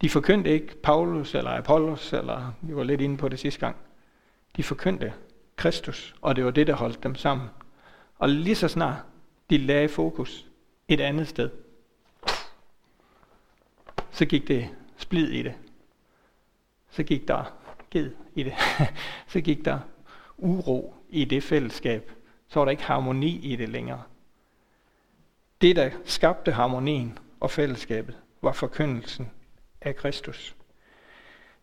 De 0.00 0.10
forkyndte 0.10 0.50
ikke 0.50 0.76
Paulus 0.82 1.34
eller 1.34 1.50
Apollos, 1.50 2.12
eller 2.12 2.52
vi 2.62 2.76
var 2.76 2.82
lidt 2.82 3.00
inde 3.00 3.16
på 3.16 3.28
det 3.28 3.38
sidste 3.38 3.60
gang. 3.60 3.76
De 4.56 4.62
forkyndte 4.62 5.12
Kristus, 5.56 6.14
og 6.20 6.36
det 6.36 6.44
var 6.44 6.50
det, 6.50 6.66
der 6.66 6.74
holdt 6.74 7.02
dem 7.02 7.14
sammen. 7.14 7.48
Og 8.18 8.28
lige 8.28 8.54
så 8.54 8.68
snart 8.68 8.96
de 9.50 9.58
lagde 9.58 9.88
fokus 9.88 10.46
et 10.88 11.00
andet 11.00 11.28
sted, 11.28 11.50
så 14.10 14.24
gik 14.24 14.48
det 14.48 14.68
splid 14.96 15.28
i 15.28 15.42
det. 15.42 15.54
Så 16.90 17.02
gik 17.02 17.28
der 17.28 17.44
ged 17.90 18.10
i 18.34 18.42
det. 18.42 18.54
så 19.32 19.40
gik 19.40 19.64
der 19.64 19.78
uro 20.38 20.94
i 21.08 21.24
det 21.24 21.42
fællesskab. 21.42 22.12
Så 22.48 22.60
var 22.60 22.64
der 22.64 22.70
ikke 22.70 22.82
harmoni 22.82 23.52
i 23.52 23.56
det 23.56 23.68
længere. 23.68 24.02
Det, 25.60 25.76
der 25.76 25.90
skabte 26.04 26.52
harmonien 26.52 27.18
og 27.40 27.50
fællesskabet, 27.50 28.16
var 28.42 28.52
forkyndelsen 28.52 29.30
Kristus. 29.94 30.56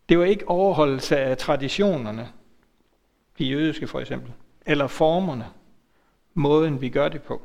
Det 0.09 0.19
var 0.19 0.25
ikke 0.25 0.47
overholdelse 0.47 1.17
af 1.17 1.37
traditionerne, 1.37 2.31
de 3.37 3.45
jødiske 3.45 3.87
for 3.87 3.99
eksempel, 3.99 4.33
eller 4.65 4.87
formerne, 4.87 5.45
måden 6.33 6.81
vi 6.81 6.89
gør 6.89 7.09
det 7.09 7.23
på, 7.23 7.41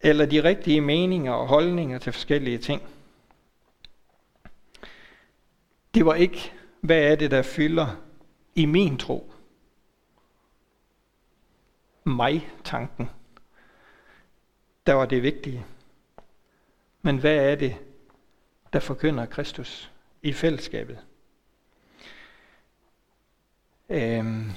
eller 0.00 0.26
de 0.26 0.44
rigtige 0.44 0.80
meninger 0.80 1.32
og 1.32 1.48
holdninger 1.48 1.98
til 1.98 2.12
forskellige 2.12 2.58
ting. 2.58 2.82
Det 5.94 6.06
var 6.06 6.14
ikke, 6.14 6.52
hvad 6.80 7.02
er 7.02 7.16
det, 7.16 7.30
der 7.30 7.42
fylder 7.42 7.96
i 8.54 8.66
min 8.66 8.98
tro? 8.98 9.32
Mig-tanken. 12.04 13.10
Der 14.86 14.94
var 14.94 15.06
det 15.06 15.22
vigtige. 15.22 15.64
Men 17.02 17.18
hvad 17.18 17.36
er 17.36 17.54
det, 17.54 17.76
der 18.72 18.80
forkynder 18.80 19.26
Kristus 19.26 19.90
i 20.22 20.32
fællesskabet? 20.32 20.98
Øhm, 23.88 24.52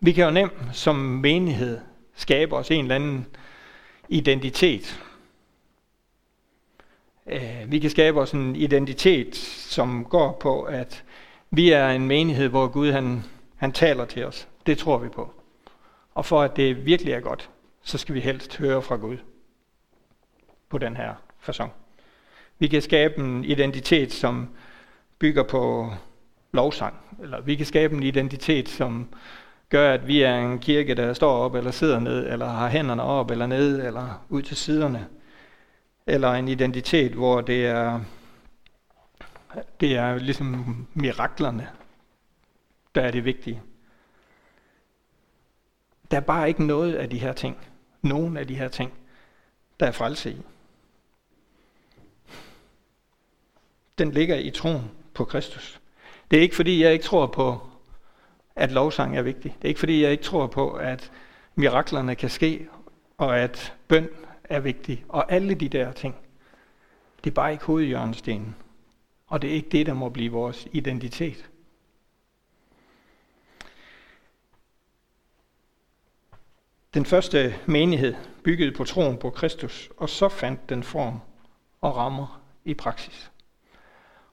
vi 0.00 0.12
kan 0.12 0.24
jo 0.24 0.30
nemt 0.30 0.52
som 0.72 0.96
menighed 0.96 1.80
skabe 2.14 2.56
os 2.56 2.70
en 2.70 2.84
eller 2.84 2.94
anden 2.94 3.26
identitet. 4.08 5.04
Øh, 7.26 7.64
vi 7.66 7.78
kan 7.78 7.90
skabe 7.90 8.20
os 8.20 8.32
en 8.32 8.56
identitet, 8.56 9.36
som 9.36 10.04
går 10.04 10.38
på, 10.40 10.62
at 10.62 11.04
vi 11.50 11.70
er 11.70 11.88
en 11.88 12.06
menighed, 12.06 12.48
hvor 12.48 12.68
Gud 12.68 12.92
han, 12.92 13.24
han 13.56 13.72
taler 13.72 14.04
til 14.04 14.24
os. 14.24 14.48
Det 14.66 14.78
tror 14.78 14.98
vi 14.98 15.08
på. 15.08 15.32
Og 16.14 16.26
for 16.26 16.42
at 16.42 16.56
det 16.56 16.86
virkelig 16.86 17.12
er 17.12 17.20
godt, 17.20 17.50
så 17.82 17.98
skal 17.98 18.14
vi 18.14 18.20
helst 18.20 18.56
høre 18.56 18.82
fra 18.82 18.96
Gud 18.96 19.16
på 20.68 20.78
den 20.78 20.96
her 20.96 21.14
façon. 21.48 21.68
Vi 22.58 22.68
kan 22.68 22.82
skabe 22.82 23.20
en 23.20 23.44
identitet, 23.44 24.12
som 24.12 24.48
bygger 25.18 25.42
på 25.42 25.92
lovsang, 26.52 26.94
eller 27.22 27.40
vi 27.40 27.54
kan 27.54 27.66
skabe 27.66 27.96
en 27.96 28.02
identitet, 28.02 28.68
som 28.68 29.08
gør, 29.68 29.94
at 29.94 30.06
vi 30.06 30.22
er 30.22 30.38
en 30.38 30.58
kirke, 30.58 30.94
der 30.94 31.12
står 31.12 31.32
op 31.32 31.54
eller 31.54 31.70
sidder 31.70 32.00
ned, 32.00 32.32
eller 32.32 32.48
har 32.48 32.68
hænderne 32.68 33.02
op 33.02 33.30
eller 33.30 33.46
ned, 33.46 33.86
eller 33.86 34.26
ud 34.28 34.42
til 34.42 34.56
siderne. 34.56 35.06
Eller 36.06 36.32
en 36.32 36.48
identitet, 36.48 37.12
hvor 37.12 37.40
det 37.40 37.66
er, 37.66 38.00
det 39.80 39.96
er 39.96 40.18
ligesom 40.18 40.86
miraklerne, 40.94 41.68
der 42.94 43.02
er 43.02 43.10
det 43.10 43.24
vigtige. 43.24 43.62
Der 46.10 46.16
er 46.16 46.20
bare 46.20 46.48
ikke 46.48 46.64
noget 46.64 46.94
af 46.94 47.10
de 47.10 47.18
her 47.18 47.32
ting, 47.32 47.56
nogen 48.02 48.36
af 48.36 48.46
de 48.46 48.54
her 48.54 48.68
ting, 48.68 48.92
der 49.80 49.86
er 49.86 49.92
frelse 49.92 50.30
i. 50.30 50.42
Den 53.98 54.10
ligger 54.10 54.36
i 54.36 54.50
troen 54.50 54.90
på 55.14 55.24
Kristus. 55.24 55.80
Det 56.30 56.36
er 56.36 56.42
ikke 56.42 56.56
fordi, 56.56 56.82
jeg 56.82 56.92
ikke 56.92 57.04
tror 57.04 57.26
på, 57.26 57.60
at 58.56 58.72
lovsang 58.72 59.18
er 59.18 59.22
vigtig. 59.22 59.54
Det 59.58 59.64
er 59.64 59.68
ikke 59.68 59.80
fordi, 59.80 60.02
jeg 60.02 60.10
ikke 60.10 60.24
tror 60.24 60.46
på, 60.46 60.72
at 60.72 61.12
miraklerne 61.54 62.14
kan 62.14 62.30
ske, 62.30 62.68
og 63.18 63.38
at 63.38 63.74
bøn 63.88 64.08
er 64.44 64.60
vigtig, 64.60 65.04
og 65.08 65.32
alle 65.32 65.54
de 65.54 65.68
der 65.68 65.92
ting. 65.92 66.14
Det 67.24 67.30
er 67.30 67.34
bare 67.34 67.52
ikke 67.52 67.64
hovedjørnestenen. 67.64 68.56
Og 69.26 69.42
det 69.42 69.50
er 69.50 69.54
ikke 69.54 69.68
det, 69.68 69.86
der 69.86 69.94
må 69.94 70.08
blive 70.08 70.32
vores 70.32 70.68
identitet. 70.72 71.50
Den 76.94 77.06
første 77.06 77.54
menighed 77.66 78.14
byggede 78.44 78.72
på 78.72 78.84
troen 78.84 79.18
på 79.18 79.30
Kristus, 79.30 79.90
og 79.96 80.08
så 80.08 80.28
fandt 80.28 80.68
den 80.68 80.82
form 80.82 81.20
og 81.80 81.96
rammer 81.96 82.40
i 82.64 82.74
praksis. 82.74 83.30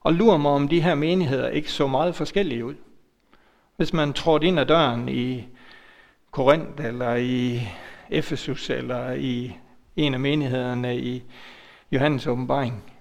Og 0.06 0.14
lurer 0.14 0.38
mig, 0.38 0.52
om 0.52 0.68
de 0.68 0.82
her 0.82 0.96
menigheder 0.96 1.48
ikke 1.48 1.72
så 1.72 1.88
meget 1.88 2.16
forskellige 2.16 2.66
ud. 2.66 2.76
Hvis 3.76 3.94
man 3.94 4.14
trådte 4.14 4.48
ind 4.48 4.60
ad 4.60 4.66
døren 4.66 5.10
i 5.10 5.48
Korinth, 6.32 6.86
eller 6.86 7.16
i 7.16 7.62
Efesus, 8.10 8.70
eller 8.70 9.12
i 9.12 9.58
en 9.96 10.14
af 10.14 10.20
menighederne 10.20 10.98
i 11.00 11.24
Johannes 11.92 12.28
åbenbaring, 12.28 12.94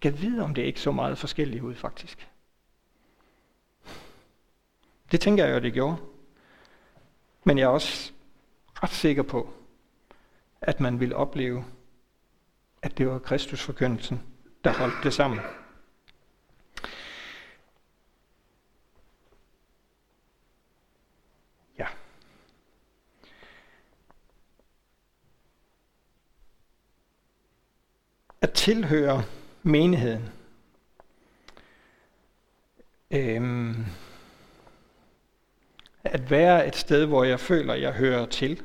kan 0.00 0.20
vide, 0.20 0.42
om 0.42 0.54
det 0.54 0.62
ikke 0.62 0.80
så 0.80 0.92
meget 0.92 1.18
forskellige 1.18 1.62
ud, 1.62 1.74
faktisk. 1.74 2.28
Det 5.12 5.20
tænker 5.20 5.44
jeg 5.44 5.54
jo, 5.54 5.60
det 5.60 5.72
gjorde. 5.72 5.96
Men 7.44 7.58
jeg 7.58 7.64
er 7.64 7.68
også 7.68 8.12
ret 8.82 8.90
sikker 8.90 9.22
på, 9.22 9.52
at 10.60 10.80
man 10.80 11.00
ville 11.00 11.16
opleve, 11.16 11.64
at 12.82 12.98
det 12.98 13.08
var 13.08 13.18
Kristus 13.18 13.62
forkyndelsen, 13.62 14.22
der 14.64 14.72
holdt 14.72 15.04
det 15.04 15.14
sammen. 15.14 15.40
Ja 21.78 21.86
tilhører 28.62 29.22
menigheden. 29.62 30.28
Øhm, 33.10 33.84
at 36.04 36.30
være 36.30 36.66
et 36.66 36.76
sted, 36.76 37.06
hvor 37.06 37.24
jeg 37.24 37.40
føler, 37.40 37.74
jeg 37.74 37.92
hører 37.92 38.26
til, 38.26 38.62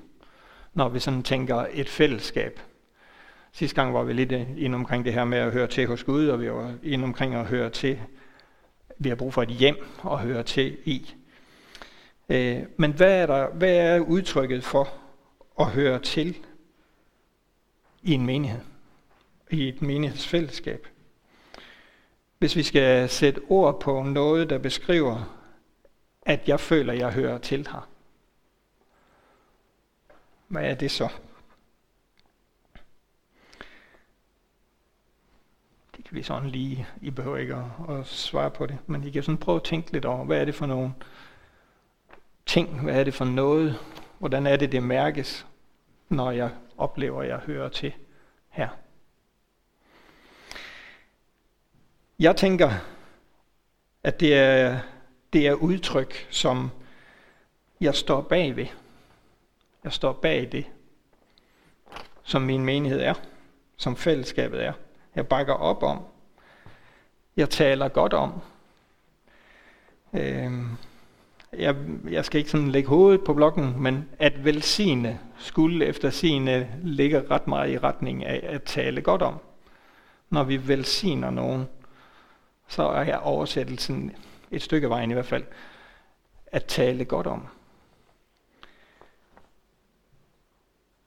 når 0.74 0.90
vi 0.90 1.00
sådan 1.00 1.24
tænker 1.24 1.66
et 1.74 1.90
fællesskab. 1.90 2.60
Sidste 3.52 3.76
gang 3.76 3.94
var 3.94 4.04
vi 4.04 4.14
lidt 4.14 4.32
inde 4.32 4.76
omkring 4.76 5.06
det 5.06 5.14
her 5.14 5.26
med 5.26 5.38
at 5.38 5.52
høre 5.52 5.68
til 5.68 5.88
hos 5.88 6.04
Gud, 6.04 6.28
og 6.28 6.42
vi 6.42 6.52
var 6.52 6.74
inde 6.84 7.04
omkring 7.04 7.36
at 7.36 7.46
høre 7.46 7.70
til. 7.70 8.00
Vi 8.98 9.10
har 9.10 9.16
brug 9.16 9.34
for 9.34 9.44
et 9.44 9.50
hjem 9.50 9.86
at 10.12 10.20
høre 10.20 10.44
til 10.44 10.78
i. 10.86 11.14
Øh, 12.30 12.64
men 12.78 12.92
hvad 12.92 13.22
er, 13.22 13.26
der, 13.26 13.50
hvad 13.50 13.76
er 13.76 14.00
udtrykket 14.00 14.64
for 14.64 14.94
at 15.60 15.66
høre 15.66 16.00
til 16.00 16.38
i 18.04 18.14
en 18.14 18.26
menighed? 18.26 18.77
I 19.50 19.68
et 19.68 19.82
menighedsfællesskab? 19.82 20.88
Hvis 22.38 22.56
vi 22.56 22.64
skal 22.64 23.10
sætte 23.10 23.42
ord 23.50 23.80
på 23.80 24.04
noget, 24.04 24.50
der 24.50 24.58
beskriver 24.58 25.38
at 26.28 26.48
jeg 26.48 26.60
føler, 26.60 26.94
at 26.94 27.00
jeg 27.00 27.14
hører 27.14 27.38
til 27.38 27.68
her. 27.68 27.90
Hvad 30.48 30.64
er 30.64 30.76
det 30.76 30.92
så? 30.92 31.10
Det 35.98 36.06
kan 36.06 36.16
vi 36.18 36.24
sådan 36.24 36.50
lige, 36.50 36.88
I 37.02 37.10
behøver 37.10 37.38
ikke 37.38 37.56
at, 37.56 37.98
at 37.98 38.06
svare 38.06 38.52
på 38.52 38.66
det, 38.66 38.78
men 38.88 39.04
I 39.04 39.10
kan 39.10 39.24
sådan 39.24 39.38
prøve 39.38 39.56
at 39.56 39.64
tænke 39.64 39.92
lidt 39.92 40.06
over, 40.06 40.26
hvad 40.26 40.42
er 40.42 40.46
det 40.46 40.56
for 40.56 40.66
nogle 40.66 40.94
ting, 42.46 42.82
hvad 42.82 43.00
er 43.00 43.04
det 43.04 43.14
for 43.14 43.26
noget, 43.26 43.80
hvordan 44.20 44.48
er 44.48 44.58
det, 44.58 44.72
det 44.72 44.84
mærkes, 44.84 45.48
når 46.10 46.32
jeg 46.32 46.52
oplever, 46.78 47.22
at 47.22 47.28
jeg 47.28 47.38
hører 47.38 47.70
til 47.70 47.94
her. 48.50 48.70
Jeg 52.20 52.36
tænker, 52.36 52.72
at 54.04 54.20
det 54.20 54.34
er 54.38 54.80
det 55.34 55.48
er 55.48 55.54
udtryk, 55.54 56.28
som 56.30 56.72
jeg 57.82 57.96
står 57.96 58.22
bag 58.22 58.56
ved. 58.56 58.66
Jeg 59.84 59.94
står 59.94 60.14
bag 60.14 60.52
det, 60.52 60.66
som 62.24 62.42
min 62.42 62.66
menighed 62.66 63.02
er, 63.02 63.14
som 63.78 63.96
fællesskabet 63.96 64.64
er. 64.66 64.74
Jeg 65.16 65.28
bakker 65.28 65.54
op 65.54 65.84
om. 65.84 66.00
Jeg 67.38 67.50
taler 67.50 67.88
godt 67.88 68.14
om. 68.14 68.42
Øh, 70.14 70.52
jeg, 71.54 71.76
jeg 72.10 72.26
skal 72.26 72.40
ikke 72.40 72.52
sådan 72.52 72.72
lægge 72.72 72.90
hovedet 72.90 73.24
på 73.24 73.34
blokken, 73.34 73.82
men 73.82 74.10
at 74.20 74.46
velsigne 74.46 75.20
skulle 75.38 75.86
efter 75.86 76.10
sine 76.10 76.80
ligger 76.84 77.32
ret 77.32 77.48
meget 77.48 77.72
i 77.74 77.78
retning 77.78 78.26
af 78.26 78.40
at 78.44 78.64
tale 78.64 79.02
godt 79.02 79.22
om. 79.22 79.40
Når 80.30 80.44
vi 80.44 80.68
velsigner 80.68 81.30
nogen, 81.30 81.68
så 82.68 82.84
er 82.84 83.04
her 83.04 83.18
oversættelsen 83.18 84.16
et 84.52 84.62
stykke 84.62 84.90
vejen 84.90 85.12
i 85.12 85.14
hvert 85.14 85.26
fald, 85.26 85.46
at 86.48 86.66
tale 86.66 87.06
godt 87.06 87.28
om. 87.28 87.48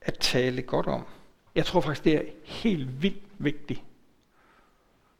At 0.01 0.19
tale 0.19 0.63
godt 0.63 0.87
om. 0.87 1.07
Jeg 1.55 1.67
tror 1.67 1.81
faktisk, 1.81 2.05
det 2.05 2.15
er 2.15 2.23
helt 2.45 3.03
vildt 3.03 3.25
vigtigt 3.39 3.83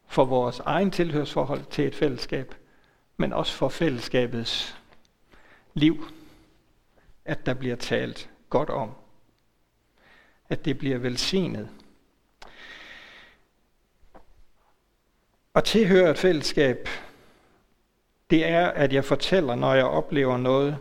for 0.07 0.25
vores 0.25 0.59
egen 0.59 0.91
tilhørsforhold 0.91 1.65
til 1.69 1.87
et 1.87 1.95
fællesskab, 1.95 2.55
men 3.17 3.33
også 3.33 3.53
for 3.53 3.69
fællesskabets 3.69 4.77
liv, 5.73 6.05
at 7.25 7.45
der 7.45 7.53
bliver 7.53 7.75
talt 7.75 8.29
godt 8.49 8.69
om. 8.69 8.91
At 10.49 10.65
det 10.65 10.77
bliver 10.77 10.97
velsignet. 10.97 11.69
At 15.55 15.63
tilhøre 15.63 16.11
et 16.11 16.17
fællesskab 16.17 16.87
det 18.31 18.45
er, 18.47 18.67
at 18.67 18.93
jeg 18.93 19.05
fortæller, 19.05 19.55
når 19.55 19.73
jeg 19.73 19.85
oplever 19.85 20.37
noget, 20.37 20.77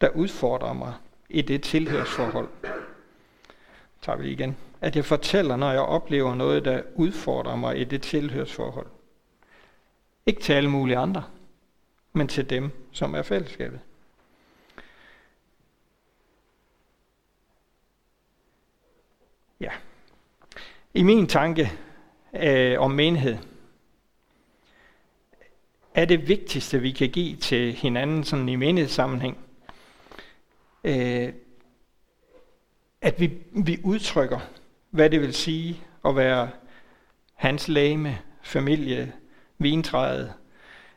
der 0.00 0.08
udfordrer 0.08 0.72
mig 0.72 0.94
i 1.28 1.42
det 1.42 1.62
tilhørsforhold. 1.62 2.48
Tager 4.02 4.18
vi 4.18 4.30
igen. 4.30 4.56
At 4.80 4.96
jeg 4.96 5.04
fortæller, 5.04 5.56
når 5.56 5.70
jeg 5.70 5.80
oplever 5.80 6.34
noget, 6.34 6.64
der 6.64 6.82
udfordrer 6.94 7.56
mig 7.56 7.80
i 7.80 7.84
det 7.84 8.02
tilhørsforhold. 8.02 8.86
Ikke 10.26 10.42
til 10.42 10.52
alle 10.52 10.70
mulige 10.70 10.96
andre, 10.96 11.24
men 12.12 12.28
til 12.28 12.50
dem, 12.50 12.70
som 12.92 13.14
er 13.14 13.22
fællesskabet. 13.22 13.80
Ja. 19.60 19.70
I 20.94 21.02
min 21.02 21.26
tanke 21.26 21.72
øh, 22.34 22.80
om 22.80 22.90
menighed, 22.90 23.36
er 25.94 26.04
det 26.04 26.28
vigtigste, 26.28 26.80
vi 26.80 26.90
kan 26.90 27.08
give 27.08 27.36
til 27.36 27.72
hinanden 27.72 28.24
sådan 28.24 28.48
i 28.48 28.56
menighedssammenhæng. 28.56 29.38
Øh, 30.84 31.32
at 33.00 33.20
vi, 33.20 33.32
vi 33.52 33.78
udtrykker, 33.84 34.38
hvad 34.90 35.10
det 35.10 35.20
vil 35.20 35.34
sige 35.34 35.80
at 36.04 36.16
være 36.16 36.50
hans 37.34 37.68
læge, 37.68 38.20
familie, 38.42 39.12
vintræet, 39.58 40.32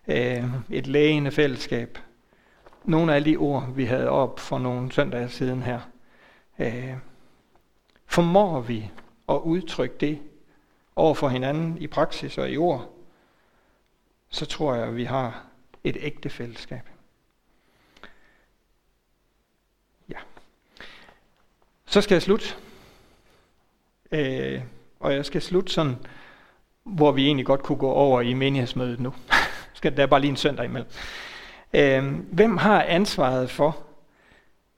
øh, 0.08 0.44
et 0.70 0.88
lægende 0.88 1.32
fællesskab. 1.32 1.98
Nogle 2.84 3.16
af 3.16 3.24
de 3.24 3.38
ord, 3.38 3.74
vi 3.76 3.86
havde 3.86 4.10
op 4.10 4.40
for 4.40 4.60
nogle 4.60 4.92
søndage 4.92 5.30
siden 5.30 5.64
her. 5.64 5.80
Øh, 6.60 6.94
formår 8.06 8.62
vi 8.62 8.92
at 9.30 9.40
udtrykke 9.44 9.96
det 10.00 10.20
over 10.96 11.14
for 11.14 11.30
hinanden 11.30 11.78
i 11.78 11.88
praksis 11.88 12.38
og 12.38 12.50
i 12.50 12.58
ord? 12.58 12.97
Så 14.38 14.46
tror 14.46 14.76
jeg, 14.76 14.88
at 14.88 14.96
vi 14.96 15.04
har 15.04 15.46
et 15.84 15.98
ægte 16.00 16.30
fællesskab. 16.30 16.90
Ja. 20.10 20.18
Så 21.86 22.02
skal 22.02 22.16
jeg 22.16 22.22
slutte. 22.22 22.46
Øh, 24.12 24.62
og 25.00 25.14
jeg 25.14 25.26
skal 25.26 25.42
slutte 25.42 25.74
sådan, 25.74 25.96
hvor 26.84 27.12
vi 27.12 27.26
egentlig 27.26 27.46
godt 27.46 27.64
kunne 27.64 27.78
gå 27.78 27.92
over 27.92 28.22
i 28.22 28.34
menighedsmødet 28.34 29.00
nu. 29.00 29.14
skal 29.74 29.98
der 29.98 30.06
bare 30.06 30.22
lige 30.22 30.32
en 30.32 30.38
søndag 30.38 30.66
imellem. 30.66 30.90
Øh, 31.74 32.14
hvem 32.32 32.58
har 32.58 32.84
ansvaret 32.84 33.50
for, 33.50 33.78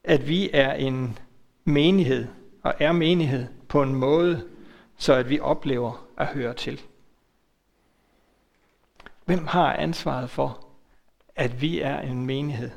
at 0.04 0.28
vi 0.28 0.50
er 0.54 0.74
en 0.74 1.18
menighed, 1.64 2.28
og 2.64 2.74
er 2.80 2.92
menighed 2.92 3.48
på 3.68 3.82
en 3.84 3.96
måde, 3.96 4.48
så 4.98 5.14
at 5.14 5.30
vi 5.30 5.40
oplever 5.40 6.06
at 6.18 6.28
høre 6.28 6.54
til? 6.54 6.82
Hvem 9.30 9.48
har 9.48 9.74
ansvaret 9.74 10.30
for, 10.30 10.68
at 11.36 11.62
vi 11.62 11.80
er 11.80 12.00
en 12.00 12.26
menighed, 12.26 12.72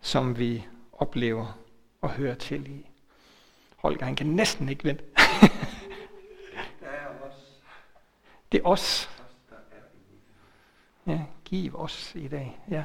som 0.00 0.38
vi 0.38 0.66
oplever 0.92 1.58
og 2.00 2.10
hører 2.10 2.34
til 2.34 2.70
i? 2.70 2.90
Holger, 3.76 4.04
han 4.04 4.16
kan 4.16 4.26
næsten 4.26 4.68
ikke 4.68 4.84
vente. 4.84 5.04
Det 6.62 6.80
er 6.82 7.26
os. 7.26 7.60
Det 8.52 8.60
er 8.60 8.64
os. 8.64 9.10
Ja, 11.06 11.20
giv 11.44 11.80
os 11.80 12.14
i 12.14 12.28
dag. 12.28 12.60
Ja. 12.70 12.84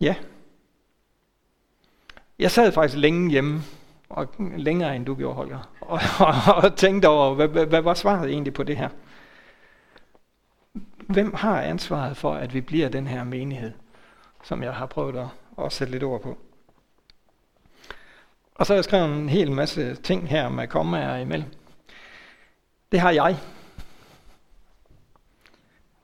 Ja. 0.00 0.14
Jeg 2.38 2.50
sad 2.50 2.72
faktisk 2.72 2.98
længe 2.98 3.30
hjemme, 3.30 3.62
og 4.08 4.28
længere 4.38 4.96
end 4.96 5.06
du 5.06 5.14
gjorde, 5.14 5.34
Holger, 5.34 5.70
og, 5.80 6.00
og, 6.20 6.54
og 6.62 6.76
tænkte 6.76 7.08
over, 7.08 7.34
hvad, 7.34 7.48
hvad, 7.48 7.66
hvad 7.66 7.80
var 7.80 7.94
svaret 7.94 8.30
egentlig 8.30 8.54
på 8.54 8.62
det 8.62 8.76
her? 8.76 8.88
Hvem 11.08 11.34
har 11.34 11.62
ansvaret 11.62 12.16
for, 12.16 12.34
at 12.34 12.54
vi 12.54 12.60
bliver 12.60 12.88
den 12.88 13.06
her 13.06 13.24
menighed, 13.24 13.72
som 14.42 14.62
jeg 14.62 14.74
har 14.74 14.86
prøvet 14.86 15.16
at, 15.16 15.64
at 15.64 15.72
sætte 15.72 15.90
lidt 15.90 16.02
ord 16.02 16.22
på? 16.22 16.38
Og 18.54 18.66
så 18.66 18.72
har 18.72 18.76
jeg 18.76 18.84
skrevet 18.84 19.18
en 19.18 19.28
hel 19.28 19.52
masse 19.52 19.94
ting 19.94 20.28
her 20.28 20.48
med 20.48 20.68
kommaer 20.68 21.16
imellem. 21.16 21.48
Det 22.92 23.00
har 23.00 23.10
jeg. 23.10 23.38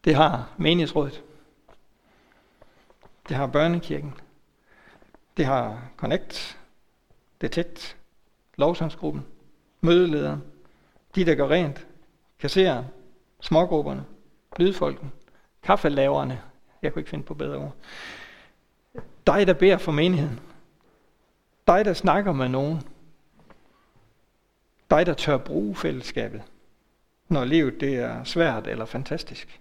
Det 0.04 0.14
har 0.14 0.48
menighedsrådet. 0.56 1.22
Det 3.28 3.36
har 3.36 3.46
børnekirken. 3.46 4.14
Det 5.36 5.46
har 5.46 5.90
Connect. 5.96 6.58
Detect. 7.40 7.96
Lovsangsgruppen. 8.56 9.26
Mødelederen. 9.80 10.42
De, 11.14 11.24
der 11.24 11.34
går 11.34 11.50
rent. 11.50 11.86
Kassereren. 12.38 12.84
Smågrupperne. 13.40 14.04
Lydfolken. 14.56 15.12
Kaffelaverne. 15.62 16.42
Jeg 16.82 16.92
kunne 16.92 17.00
ikke 17.00 17.10
finde 17.10 17.24
på 17.24 17.34
bedre 17.34 17.56
ord. 17.56 17.74
Dig, 19.26 19.46
der 19.46 19.54
beder 19.54 19.78
for 19.78 19.92
menigheden. 19.92 20.40
Dig, 21.66 21.84
der 21.84 21.92
snakker 21.92 22.32
med 22.32 22.48
nogen. 22.48 22.82
Dig, 24.90 25.06
der 25.06 25.14
tør 25.14 25.36
bruge 25.36 25.76
fællesskabet, 25.76 26.42
når 27.28 27.44
livet 27.44 27.80
det 27.80 27.96
er 27.96 28.24
svært 28.24 28.66
eller 28.66 28.84
fantastisk. 28.84 29.60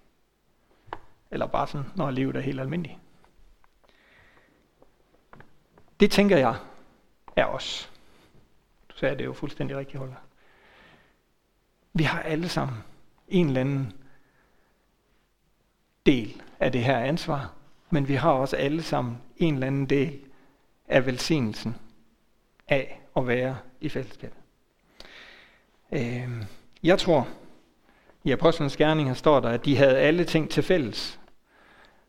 Eller 1.31 1.47
bare 1.47 1.67
sådan, 1.67 1.91
når 1.95 2.11
livet 2.11 2.35
er 2.35 2.41
helt 2.41 2.59
almindeligt. 2.59 2.97
Det 5.99 6.11
tænker 6.11 6.37
jeg 6.37 6.55
er 7.35 7.45
os. 7.45 7.91
Du 8.89 8.97
sagde 8.97 9.17
det 9.17 9.25
jo 9.25 9.33
fuldstændig 9.33 9.77
rigtigt, 9.77 9.99
Holger. 9.99 10.15
Vi 11.93 12.03
har 12.03 12.21
alle 12.21 12.49
sammen 12.49 12.77
en 13.27 13.47
eller 13.47 13.61
anden 13.61 13.93
del 16.05 16.41
af 16.59 16.71
det 16.71 16.83
her 16.83 16.97
ansvar, 16.97 17.53
men 17.89 18.07
vi 18.07 18.15
har 18.15 18.31
også 18.31 18.55
alle 18.55 18.83
sammen 18.83 19.17
en 19.37 19.53
eller 19.53 19.67
anden 19.67 19.85
del 19.85 20.19
af 20.87 21.05
velsignelsen 21.05 21.75
af 22.67 23.01
at 23.15 23.27
være 23.27 23.57
i 23.81 23.89
fællesskab. 23.89 24.33
Øh, 25.91 26.29
jeg 26.83 26.99
tror, 26.99 27.27
i 28.23 28.31
Apostlenes 28.31 28.77
Gerninger 28.77 29.13
står 29.13 29.39
der, 29.39 29.49
at 29.49 29.65
de 29.65 29.77
havde 29.77 29.97
alle 29.97 30.23
ting 30.23 30.49
til 30.49 30.63
fælles. 30.63 31.19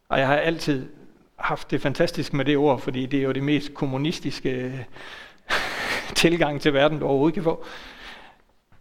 Og 0.08 0.18
jeg 0.18 0.26
har 0.26 0.36
altid 0.36 0.88
haft 1.36 1.70
det 1.70 1.80
fantastisk 1.80 2.32
med 2.32 2.44
det 2.44 2.56
ord, 2.56 2.80
fordi 2.80 3.06
det 3.06 3.18
er 3.18 3.22
jo 3.22 3.32
det 3.32 3.42
mest 3.42 3.74
kommunistiske 3.74 4.50
øh, 4.50 4.84
tilgang 6.14 6.60
til 6.60 6.74
verden, 6.74 6.98
du 6.98 7.06
overhovedet 7.06 7.34
kan 7.34 7.42
få. 7.42 7.64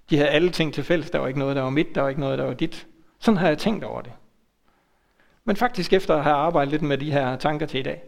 De 0.10 0.18
havde 0.18 0.30
alle 0.30 0.50
ting 0.50 0.74
til 0.74 0.84
fælles. 0.84 1.10
Der 1.10 1.20
var 1.20 1.28
ikke 1.28 1.40
noget, 1.40 1.56
der 1.56 1.62
var 1.62 1.70
mit, 1.70 1.96
der 1.96 2.02
var 2.02 2.10
ikke 2.10 2.22
noget, 2.22 2.40
der 2.40 2.46
var 2.46 2.54
dit. 2.54 2.88
Sådan 3.20 3.38
har 3.38 3.48
jeg 3.48 3.58
tænkt 3.58 3.84
over 3.84 4.02
det. 4.02 4.12
Men 5.44 5.56
faktisk 5.56 5.94
efter 5.94 6.16
at 6.16 6.24
have 6.24 6.36
arbejdet 6.36 6.72
lidt 6.72 6.82
med 6.82 6.98
de 6.98 7.12
her 7.12 7.38
tanker 7.38 7.66
til 7.66 7.80
i 7.80 7.84
dag, 7.84 8.04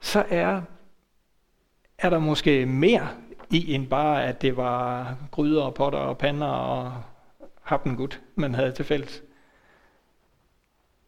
så 0.00 0.24
er, 0.28 0.62
er 1.98 2.10
der 2.10 2.18
måske 2.18 2.66
mere 2.66 3.08
i 3.50 3.74
end 3.74 3.88
bare, 3.88 4.24
at 4.24 4.42
det 4.42 4.56
var 4.56 5.16
gryder 5.30 5.62
og 5.62 5.74
potter 5.74 5.98
og 5.98 6.18
pander 6.18 6.46
og 6.46 7.02
happengud, 7.62 8.18
man 8.34 8.54
havde 8.54 8.72
til 8.72 8.84
fælles. 8.84 9.22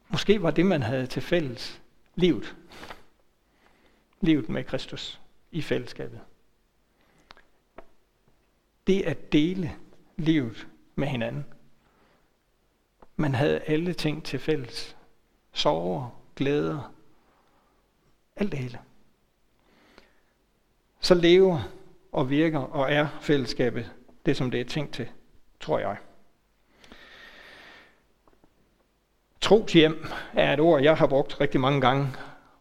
Måske 0.09 0.43
var 0.43 0.51
det, 0.51 0.67
man 0.67 0.83
havde 0.83 1.07
til 1.07 1.23
fælles, 1.23 1.83
livet. 2.15 2.57
Livet 4.21 4.49
med 4.49 4.65
Kristus 4.65 5.21
i 5.51 5.63
fællesskabet. 5.63 6.21
Det 8.87 9.03
at 9.03 9.33
dele 9.33 9.73
livet 10.17 10.67
med 10.95 11.09
hinanden. 11.09 11.45
Man 13.17 13.35
havde 13.35 13.61
alle 13.61 13.93
ting 13.93 14.25
til 14.25 14.39
fælles. 14.39 14.97
Sorger, 15.53 16.23
glæder, 16.37 16.93
alt 18.37 18.53
det 18.53 18.59
hele. 18.59 18.79
Så 21.01 21.15
lever 21.15 21.61
og 22.13 22.31
virker 22.31 22.59
og 22.59 22.93
er 22.93 23.09
fællesskabet 23.21 23.93
det, 24.27 24.37
som 24.37 24.51
det 24.51 24.61
er 24.61 24.65
tænkt 24.65 24.95
til, 24.95 25.09
tror 25.61 25.79
jeg. 25.79 25.97
Troshjem 29.41 30.07
er 30.33 30.53
et 30.53 30.61
ord, 30.61 30.83
jeg 30.83 30.97
har 30.97 31.07
brugt 31.07 31.41
rigtig 31.41 31.61
mange 31.61 31.81
gange 31.81 32.09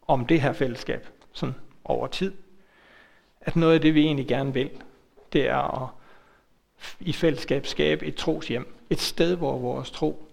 om 0.08 0.26
det 0.26 0.42
her 0.42 0.54
fællesskab, 0.54 1.08
sådan 1.32 1.56
over 1.84 2.08
tid. 2.08 2.34
At 3.42 3.56
noget 3.56 3.74
af 3.74 3.82
det, 3.82 3.96
vi 3.96 4.02
egentlig 4.04 4.28
gerne 4.28 4.54
vil, 4.54 4.70
det 5.34 5.48
er 5.48 5.84
at 5.84 5.90
i 7.00 7.14
fællesskab 7.14 7.66
skabe 7.66 8.06
et 8.06 8.16
troshjem. 8.16 8.76
Et 8.90 9.00
sted, 9.00 9.36
hvor 9.36 9.58
vores 9.58 9.92
tro 9.92 10.31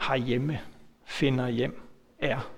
har 0.00 0.16
hjemme, 0.16 0.60
finder 1.04 1.48
hjem, 1.48 1.82
er. 2.18 2.50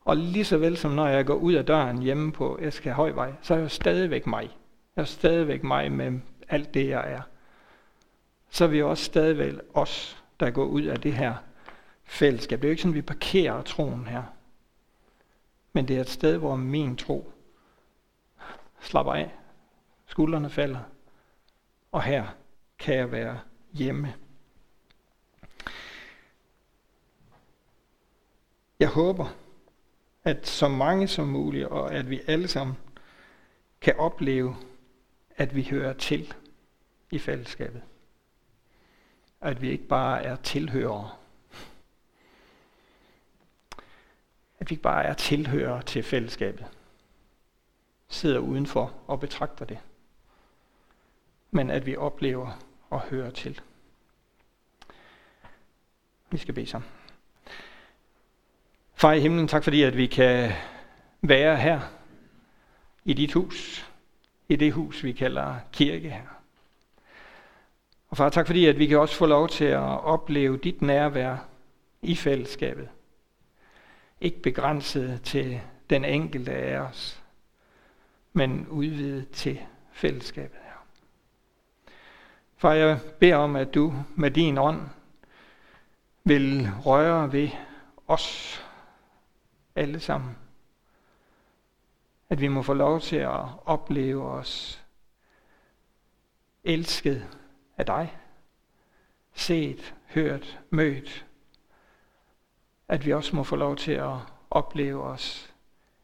Og 0.00 0.16
lige 0.16 0.44
så 0.44 0.58
vel 0.58 0.76
som 0.76 0.90
når 0.90 1.06
jeg 1.06 1.26
går 1.26 1.34
ud 1.34 1.52
af 1.52 1.66
døren 1.66 2.02
hjemme 2.02 2.32
på 2.32 2.58
Eske 2.62 2.92
Højvej, 2.92 3.32
så 3.42 3.54
er 3.54 3.58
jeg 3.58 3.70
stadigvæk 3.70 4.26
mig. 4.26 4.56
Jeg 4.96 5.02
er 5.02 5.06
stadigvæk 5.06 5.62
mig 5.62 5.92
med 5.92 6.20
alt 6.48 6.74
det, 6.74 6.88
jeg 6.88 7.12
er. 7.12 7.20
Så 8.50 8.64
er 8.64 8.68
vi 8.68 8.82
også 8.82 9.04
stadigvæk 9.04 9.54
os, 9.74 10.24
der 10.40 10.50
går 10.50 10.64
ud 10.64 10.82
af 10.82 11.00
det 11.00 11.12
her 11.12 11.34
fællesskab. 12.04 12.58
Det 12.58 12.64
er 12.64 12.68
jo 12.68 12.72
ikke 12.72 12.82
sådan, 12.82 12.92
at 12.92 12.96
vi 12.96 13.02
parkerer 13.02 13.62
troen 13.62 14.06
her. 14.06 14.22
Men 15.72 15.88
det 15.88 15.96
er 15.96 16.00
et 16.00 16.10
sted, 16.10 16.36
hvor 16.36 16.56
min 16.56 16.96
tro 16.96 17.32
slapper 18.80 19.12
af. 19.12 19.34
Skuldrene 20.06 20.50
falder. 20.50 20.80
Og 21.92 22.02
her 22.02 22.26
kan 22.78 22.94
jeg 22.94 23.12
være 23.12 23.38
hjemme. 23.72 24.14
Jeg 28.78 28.88
håber, 28.88 29.34
at 30.24 30.46
så 30.46 30.68
mange 30.68 31.08
som 31.08 31.28
muligt, 31.28 31.66
og 31.66 31.94
at 31.94 32.10
vi 32.10 32.20
alle 32.26 32.48
sammen 32.48 32.76
kan 33.80 33.96
opleve, 33.96 34.56
at 35.36 35.54
vi 35.54 35.62
hører 35.70 35.92
til 35.92 36.34
i 37.10 37.18
fællesskabet. 37.18 37.82
At 39.40 39.62
vi 39.62 39.70
ikke 39.70 39.86
bare 39.88 40.22
er 40.22 40.36
tilhørere, 40.36 41.10
At 44.58 44.70
vi 44.70 44.74
ikke 44.74 44.82
bare 44.82 45.04
er 45.04 45.14
tilhørere 45.14 45.82
til 45.82 46.02
fællesskabet. 46.02 46.66
Sidder 48.08 48.38
udenfor 48.38 48.94
og 49.06 49.20
betragter 49.20 49.64
det. 49.64 49.78
Men 51.50 51.70
at 51.70 51.86
vi 51.86 51.96
oplever 51.96 52.58
og 52.90 53.00
hører 53.00 53.30
til. 53.30 53.60
Vi 56.30 56.38
skal 56.38 56.54
bede 56.54 56.66
sammen. 56.66 56.90
Far 58.94 59.12
i 59.12 59.20
himlen, 59.20 59.48
tak 59.48 59.64
fordi 59.64 59.82
at 59.82 59.96
vi 59.96 60.06
kan 60.06 60.52
være 61.22 61.56
her 61.56 61.80
i 63.04 63.12
dit 63.12 63.32
hus. 63.32 63.90
I 64.48 64.56
det 64.56 64.72
hus, 64.72 65.04
vi 65.04 65.12
kalder 65.12 65.56
kirke 65.72 66.10
her. 66.10 66.26
Og 68.08 68.16
far, 68.16 68.28
tak 68.28 68.46
fordi 68.46 68.66
at 68.66 68.78
vi 68.78 68.86
kan 68.86 68.98
også 68.98 69.16
få 69.16 69.26
lov 69.26 69.48
til 69.48 69.64
at 69.64 70.04
opleve 70.04 70.56
dit 70.56 70.82
nærvær 70.82 71.36
i 72.02 72.16
fællesskabet 72.16 72.88
ikke 74.24 74.42
begrænset 74.42 75.20
til 75.22 75.60
den 75.90 76.04
enkelte 76.04 76.52
af 76.52 76.78
os, 76.78 77.22
men 78.32 78.66
udvidet 78.68 79.30
til 79.30 79.60
fællesskabet 79.92 80.58
her. 80.64 80.84
Far, 82.56 82.72
jeg 82.72 83.00
beder 83.18 83.36
om, 83.36 83.56
at 83.56 83.74
du 83.74 83.94
med 84.14 84.30
din 84.30 84.58
ånd 84.58 84.80
vil 86.24 86.70
røre 86.84 87.32
ved 87.32 87.48
os 88.08 88.60
alle 89.74 90.00
sammen. 90.00 90.36
At 92.28 92.40
vi 92.40 92.48
må 92.48 92.62
få 92.62 92.74
lov 92.74 93.00
til 93.00 93.16
at 93.16 93.44
opleve 93.64 94.24
os 94.28 94.84
elsket 96.64 97.28
af 97.76 97.86
dig, 97.86 98.18
set, 99.34 99.94
hørt, 100.06 100.60
mødt 100.70 101.26
at 102.88 103.06
vi 103.06 103.12
også 103.12 103.36
må 103.36 103.42
få 103.42 103.56
lov 103.56 103.76
til 103.76 103.92
at 103.92 104.16
opleve 104.50 105.02
os 105.02 105.54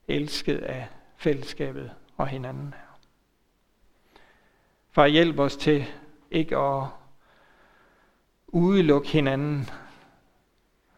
elsket 0.09 0.59
af 0.59 0.89
fællesskabet 1.17 1.91
og 2.17 2.29
hinanden. 2.29 2.75
Far, 4.91 5.07
hjælp 5.07 5.39
os 5.39 5.57
til 5.57 5.87
ikke 6.31 6.57
at 6.57 6.87
udelukke 8.47 9.09
hinanden, 9.09 9.71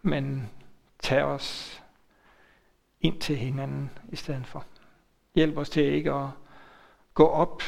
men 0.03 0.51
tage 0.99 1.25
os 1.25 1.82
ind 3.03 3.21
til 3.21 3.37
hinanden 3.37 3.91
i 4.09 4.17
stedet 4.17 4.47
for. 4.47 4.65
Hjælp 5.35 5.57
os 5.57 5.71
til 5.71 5.85
ikke 5.85 6.13
at 6.13 6.29
gå 7.15 7.27
op 7.27 7.63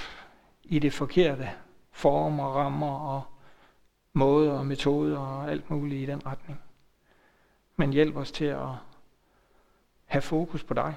i 0.63 0.79
det 0.79 0.93
forkerte 0.93 1.51
former, 1.91 2.45
rammer 2.45 2.99
og 2.99 3.23
måder 4.13 4.53
og 4.53 4.67
metoder 4.67 5.19
og 5.19 5.51
alt 5.51 5.71
muligt 5.71 6.09
i 6.09 6.13
den 6.13 6.27
retning 6.27 6.61
men 7.77 7.93
hjælp 7.93 8.17
os 8.17 8.33
til 8.33 8.45
at 8.45 8.69
have 10.05 10.23
fokus 10.23 10.65
på 10.65 10.75
dig. 10.75 10.95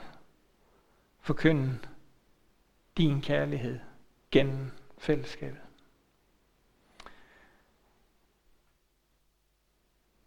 Forkynde 1.20 1.80
din 2.98 3.22
kærlighed 3.22 3.80
gennem 4.32 4.72
fællesskabet. 4.98 5.62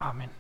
Amen. 0.01 0.39